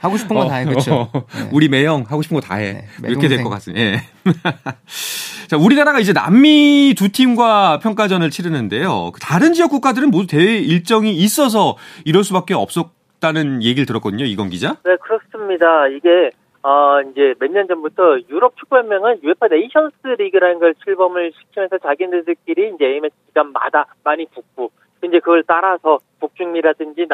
하고 0.00 0.16
싶은 0.16 0.34
거 0.36 0.48
다 0.48 0.56
해, 0.56 0.64
그렇죠. 0.64 1.08
어, 1.12 1.24
네. 1.34 1.48
우리 1.52 1.68
메형 1.68 2.04
하고 2.08 2.20
싶은 2.22 2.34
거 2.40 2.40
다 2.46 2.56
해. 2.56 2.84
네, 3.00 3.08
이렇게 3.08 3.28
될 3.28 3.42
것 3.44 3.48
같습니다. 3.48 3.80
예. 3.80 4.02
자, 5.46 5.56
우리나라가 5.56 6.00
이제 6.00 6.12
남미 6.12 6.94
두 6.96 7.10
팀과 7.10 7.78
평가전을 7.78 8.30
치르는데요. 8.30 9.12
다른 9.20 9.52
지역 9.52 9.68
국가들은 9.70 10.10
모두 10.10 10.26
대회 10.26 10.58
일정이 10.58 11.14
있어서 11.14 11.76
이럴 12.04 12.24
수밖에 12.24 12.54
없었다는 12.54 13.62
얘기를 13.62 13.86
들었거든요. 13.86 14.24
이건 14.24 14.50
기자. 14.50 14.76
네, 14.84 14.96
그렇습니다. 15.00 15.86
이게 15.88 16.30
어, 16.62 17.00
이제 17.02 17.34
몇 17.38 17.50
년 17.50 17.66
전부터 17.66 18.18
유럽 18.28 18.56
축구연맹은 18.56 19.20
UEFA 19.22 19.48
네이션스 19.50 20.06
리그라는 20.18 20.58
걸 20.58 20.74
출범을 20.84 21.32
시키면서 21.32 21.78
자기네들끼리 21.78 22.72
이제 22.74 22.84
A매치 22.84 23.16
기간마다 23.28 23.86
많이 24.04 24.26
붙고, 24.26 24.70
이제 25.02 25.18
그걸 25.20 25.42
따라서 25.46 25.98
북중미라든지 26.20 27.06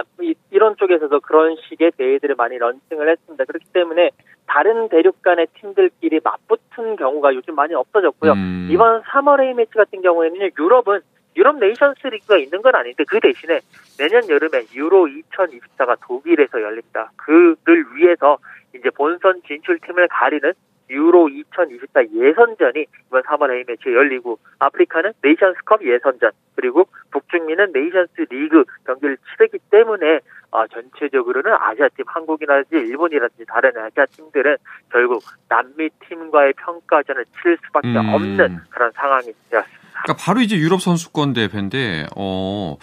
이런 0.51 0.77
쪽에서도 0.77 1.21
그런 1.21 1.57
식의 1.69 1.93
대회들을 1.97 2.35
많이 2.35 2.59
런칭을 2.59 3.09
했습니다. 3.09 3.45
그렇기 3.45 3.67
때문에 3.73 4.11
다른 4.47 4.89
대륙 4.89 5.23
간의 5.23 5.47
팀들끼리 5.61 6.21
맞붙은 6.25 6.97
경우가 6.97 7.33
요즘 7.35 7.55
많이 7.55 7.75
없어졌고요. 7.75 8.33
음. 8.33 8.69
이번 8.71 9.03
3월 9.03 9.41
A매치 9.41 9.73
같은 9.75 10.03
경우에는 10.03 10.51
유럽은 10.59 11.01
유럽 11.37 11.59
네이션스 11.59 12.07
리그가 12.09 12.39
있는 12.39 12.63
건 12.63 12.75
아닌데 12.75 13.05
그 13.07 13.21
대신에 13.21 13.61
내년 13.99 14.29
여름에 14.29 14.65
유로 14.75 15.07
2024가 15.07 15.97
독일에서 16.01 16.61
열립니다. 16.63 17.13
그를 17.17 17.85
위해서 17.95 18.39
이제 18.79 18.91
본선 18.91 19.43
진출팀을 19.47 20.09
가리는 20.09 20.53
유로 20.89 21.29
2024 21.29 22.03
예선전이 22.15 22.87
이번 23.09 23.23
3월 23.23 23.51
A매치에 23.51 23.93
열리고 23.93 24.39
아프리카는 24.59 25.13
네이션스컵 25.23 25.85
예선전 25.85 26.31
그리고 26.55 26.87
북중미는 27.11 27.73
네이션스 27.73 28.27
리그 28.31 28.65
경기를 28.87 29.17
치르기 29.33 29.59
때문에 29.71 30.21
어, 30.53 30.67
전체적으로는 30.69 31.53
아시아팀 31.53 32.05
한국이라든지 32.07 32.77
일본이라든지 32.89 33.45
다른 33.47 33.77
아시아 33.77 34.07
팀들은 34.07 34.57
결국 34.91 35.25
남미 35.49 35.91
팀과의 36.09 36.55
평가전을 36.55 37.25
치를 37.37 37.59
수밖에 37.67 37.89
음. 37.89 38.15
없는 38.15 38.61
그런 38.71 38.93
상황이 38.93 39.33
되었습니다. 39.51 40.03
그러니까 40.05 40.25
바로 40.25 40.41
이제 40.41 40.57
유럽 40.57 40.81
선수권 40.81 41.33
대회인데 41.33 42.07
어. 42.17 42.77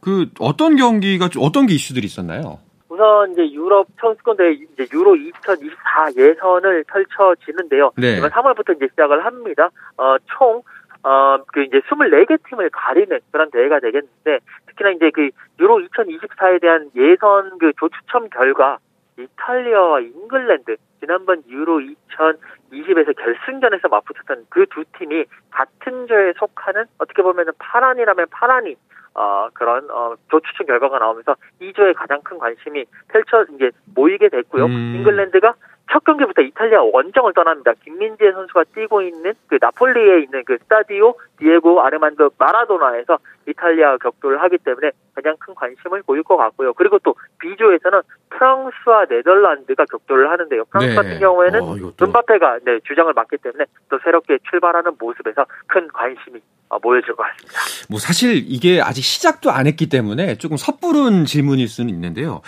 그 0.00 0.28
어떤 0.38 0.76
경기가 0.76 1.30
어떤 1.38 1.66
게 1.66 1.74
이슈들이 1.74 2.04
있었나요? 2.04 2.58
우선 2.94 3.32
이제 3.32 3.50
유럽 3.50 3.88
선수권 4.00 4.36
대회 4.36 4.52
이제 4.52 4.86
유로 4.92 5.16
2024 5.16 6.12
예선을 6.16 6.84
펼쳐지는데요. 6.86 7.90
네. 7.96 8.18
이번 8.18 8.30
3월부터 8.30 8.76
이제 8.76 8.86
시작을 8.90 9.24
합니다. 9.24 9.70
어, 9.96 10.16
총 10.26 10.62
어, 11.02 11.38
그 11.52 11.64
이제 11.64 11.80
24개 11.80 12.38
팀을 12.48 12.70
가리는 12.70 13.18
그런 13.30 13.50
대회가 13.50 13.78
되겠는데, 13.80 14.38
특히나 14.68 14.90
이제 14.90 15.10
그 15.10 15.28
유로 15.60 15.80
2024에 15.80 16.62
대한 16.62 16.90
예선 16.96 17.58
그 17.58 17.72
조추첨 17.78 18.30
결과, 18.30 18.78
이탈리아와 19.18 20.00
잉글랜드, 20.00 20.76
지난번 21.00 21.42
유로 21.48 21.80
2020에서 21.80 23.14
결승전에서 23.18 23.88
맞붙었던 23.88 24.46
그 24.48 24.64
두 24.70 24.82
팀이 24.98 25.26
같은 25.50 26.06
조에 26.06 26.32
속하는 26.38 26.86
어떻게 26.98 27.22
보면은 27.22 27.52
파란이라면 27.58 28.26
파란이 28.30 28.74
어, 29.14 29.48
그런 29.54 29.88
어, 29.90 30.14
조추첨 30.30 30.66
결과가 30.66 30.98
나오면서 30.98 31.36
2조에 31.60 31.94
가장 31.94 32.20
큰 32.22 32.38
관심이 32.38 32.84
펼쳐 33.08 33.44
이제 33.54 33.70
모이게 33.94 34.28
됐고요. 34.28 34.66
음. 34.66 34.96
잉글랜드가 34.96 35.54
첫 35.92 36.02
경기부터 36.04 36.42
이탈리아 36.42 36.82
원정을 36.82 37.34
떠납니다. 37.34 37.72
김민재 37.84 38.32
선수가 38.32 38.64
뛰고 38.74 39.02
있는 39.02 39.34
그 39.46 39.58
나폴리에 39.60 40.20
있는 40.22 40.42
그 40.44 40.56
스타디오 40.58 41.14
디에고 41.38 41.82
아르만도 41.82 42.30
마라도나에서 42.38 43.18
이탈리아 43.46 43.96
격돌을 43.98 44.40
하기 44.42 44.58
때문에 44.58 44.90
가장 45.14 45.36
큰 45.38 45.54
관심을 45.54 46.02
보일 46.06 46.22
것 46.22 46.36
같고요. 46.36 46.72
그리고 46.72 46.98
또 47.00 47.14
B조에서는 47.38 48.00
프랑스와 48.30 49.04
네덜란드가 49.08 49.84
격돌을 49.84 50.30
하는데요. 50.30 50.64
프랑스 50.70 50.88
네. 50.88 50.94
같은 50.94 51.18
경우에는 51.20 51.62
어, 51.62 51.76
은바페가 52.02 52.60
네, 52.64 52.80
주장을 52.80 53.12
맡기 53.12 53.36
때문에 53.36 53.66
또 53.90 53.98
새롭게 53.98 54.38
출발하는 54.50 54.92
모습에서 54.98 55.44
큰 55.66 55.86
관심이 55.88 56.40
어, 56.63 56.63
모여질 56.82 57.14
것 57.16 57.22
같습니다. 57.24 57.58
뭐 57.88 57.98
사실 57.98 58.44
이게 58.46 58.80
아직 58.80 59.02
시작도 59.02 59.50
안 59.50 59.66
했기 59.66 59.88
때문에 59.88 60.36
조금 60.36 60.56
섣부른 60.56 61.24
질문일 61.24 61.68
수는 61.68 61.92
있는데요. 61.92 62.40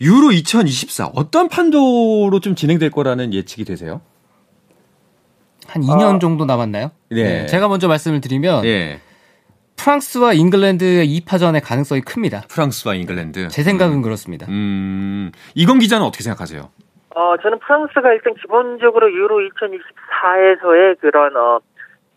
유로 0.00 0.32
2024 0.32 1.10
어떤 1.14 1.48
판도로 1.48 2.40
좀 2.40 2.54
진행될 2.54 2.90
거라는 2.90 3.32
예측이 3.32 3.64
되세요? 3.64 4.00
한 5.66 5.82
2년 5.82 6.16
어. 6.16 6.18
정도 6.18 6.44
남았나요? 6.44 6.90
네. 7.10 7.22
네. 7.22 7.46
제가 7.46 7.68
먼저 7.68 7.88
말씀을 7.88 8.20
드리면 8.20 8.62
네. 8.62 9.00
프랑스와 9.76 10.34
잉글랜드의 10.34 11.06
2파전의 11.20 11.62
가능성이 11.64 12.02
큽니다. 12.02 12.42
프랑스와 12.48 12.94
잉글랜드. 12.94 13.48
제 13.48 13.62
생각은 13.62 13.96
음. 13.96 14.02
그렇습니다. 14.02 14.46
음, 14.48 15.32
이건 15.54 15.78
기자는 15.78 16.06
어떻게 16.06 16.22
생각하세요? 16.22 16.70
어, 17.14 17.36
저는 17.42 17.58
프랑스가 17.58 18.12
일단 18.12 18.34
기본적으로 18.34 19.12
유로 19.12 19.40
2024에서의 19.40 21.00
그런 21.00 21.36
어, 21.36 21.60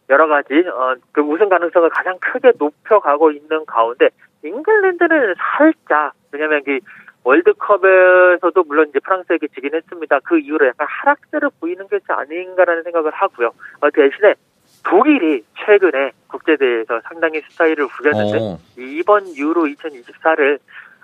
여러 0.10 0.28
가지 0.28 0.54
어, 0.68 0.96
그 1.12 1.22
우승 1.22 1.50
가능성을 1.50 1.90
가장 1.90 2.18
크게 2.20 2.54
높여가고 2.58 3.32
있는 3.32 3.66
가운데 3.66 4.10
잉글랜드는 4.44 5.36
살짝 5.38 6.14
왜냐하면 6.32 6.64
그 6.64 6.80
월드컵에서도 7.24 8.64
물론 8.66 8.88
이제 8.90 9.00
프랑스에게 9.00 9.48
지긴 9.48 9.74
했습니다. 9.74 10.20
그 10.24 10.38
이후로 10.38 10.68
약간 10.68 10.88
하락세를 10.88 11.50
보이는 11.60 11.88
것이 11.88 12.04
아닌가라는 12.08 12.84
생각을 12.84 13.12
하고요. 13.12 13.52
어, 13.82 13.90
대신에 13.90 14.36
독일이 14.84 15.44
최근에 15.58 16.12
국제대회에서 16.28 17.02
상당히 17.06 17.42
스타일을 17.50 17.88
부렸는데 17.88 18.38
어. 18.40 18.58
이번 18.78 19.36
유로 19.36 19.64
2024를 19.64 20.60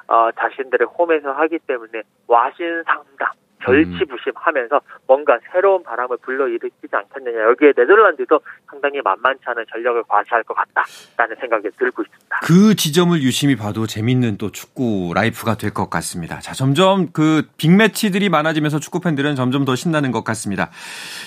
어, 0.07 0.29
자신들의 0.31 0.87
홈에서 0.87 1.31
하기 1.31 1.57
때문에 1.59 2.03
와신 2.27 2.83
상담 2.83 3.29
절치부심하면서 3.65 4.81
뭔가 5.07 5.37
새로운 5.51 5.83
바람을 5.83 6.17
불러일으키지 6.21 6.87
않겠느냐. 6.91 7.43
여기에 7.49 7.73
네덜란드도 7.75 8.39
상당히 8.69 9.01
만만치 9.03 9.43
않은 9.45 9.65
전력을 9.71 10.03
과시할 10.07 10.43
것 10.43 10.53
같다라는 10.53 11.35
생각이 11.39 11.69
들고 11.77 12.01
있습니다. 12.03 12.39
그 12.43 12.75
지점을 12.75 13.21
유심히 13.21 13.55
봐도 13.55 13.85
재밌는 13.87 14.37
또 14.37 14.51
축구 14.51 15.11
라이프가 15.15 15.55
될 15.55 15.71
것 15.71 15.89
같습니다. 15.89 16.39
자, 16.39 16.53
점점 16.53 17.11
그 17.13 17.47
빅매치들이 17.57 18.27
많아지면서 18.27 18.79
축구 18.79 18.99
팬들은 18.99 19.35
점점 19.35 19.63
더 19.63 19.75
신나는 19.75 20.11
것 20.11 20.23
같습니다. 20.25 20.69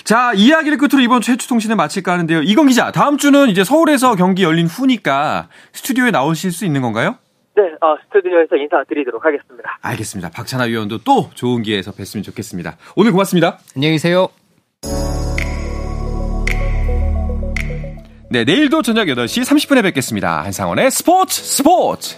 자, 0.03 0.33
이야기를 0.35 0.77
끝으로 0.77 1.01
이번 1.01 1.21
최초 1.21 1.47
통신을 1.47 1.75
마칠까 1.75 2.11
하는데요. 2.11 2.41
이건 2.43 2.67
기자, 2.67 2.91
다음 2.91 3.17
주는 3.17 3.49
이제 3.49 3.63
서울에서 3.63 4.15
경기 4.15 4.43
열린 4.43 4.67
후니까 4.67 5.47
스튜디오에 5.73 6.11
나오실 6.11 6.51
수 6.51 6.65
있는 6.65 6.81
건가요? 6.81 7.17
네, 7.55 7.63
어, 7.81 7.95
스튜디오에서 8.05 8.57
인사드리도록 8.57 9.23
하겠습니다. 9.23 9.79
알겠습니다. 9.81 10.29
박찬하 10.29 10.65
위원도 10.65 10.99
또 10.99 11.29
좋은 11.33 11.63
기회에서 11.63 11.91
뵀으면 11.91 12.23
좋겠습니다. 12.23 12.77
오늘 12.97 13.11
고맙습니다. 13.11 13.59
안녕히 13.75 13.95
계세요. 13.95 14.27
네, 18.29 18.43
내일도 18.43 18.81
저녁 18.81 19.05
8시 19.05 19.43
30분에 19.43 19.81
뵙겠습니다. 19.83 20.43
한상원의 20.43 20.91
스포츠 20.91 21.41
스포츠! 21.41 22.17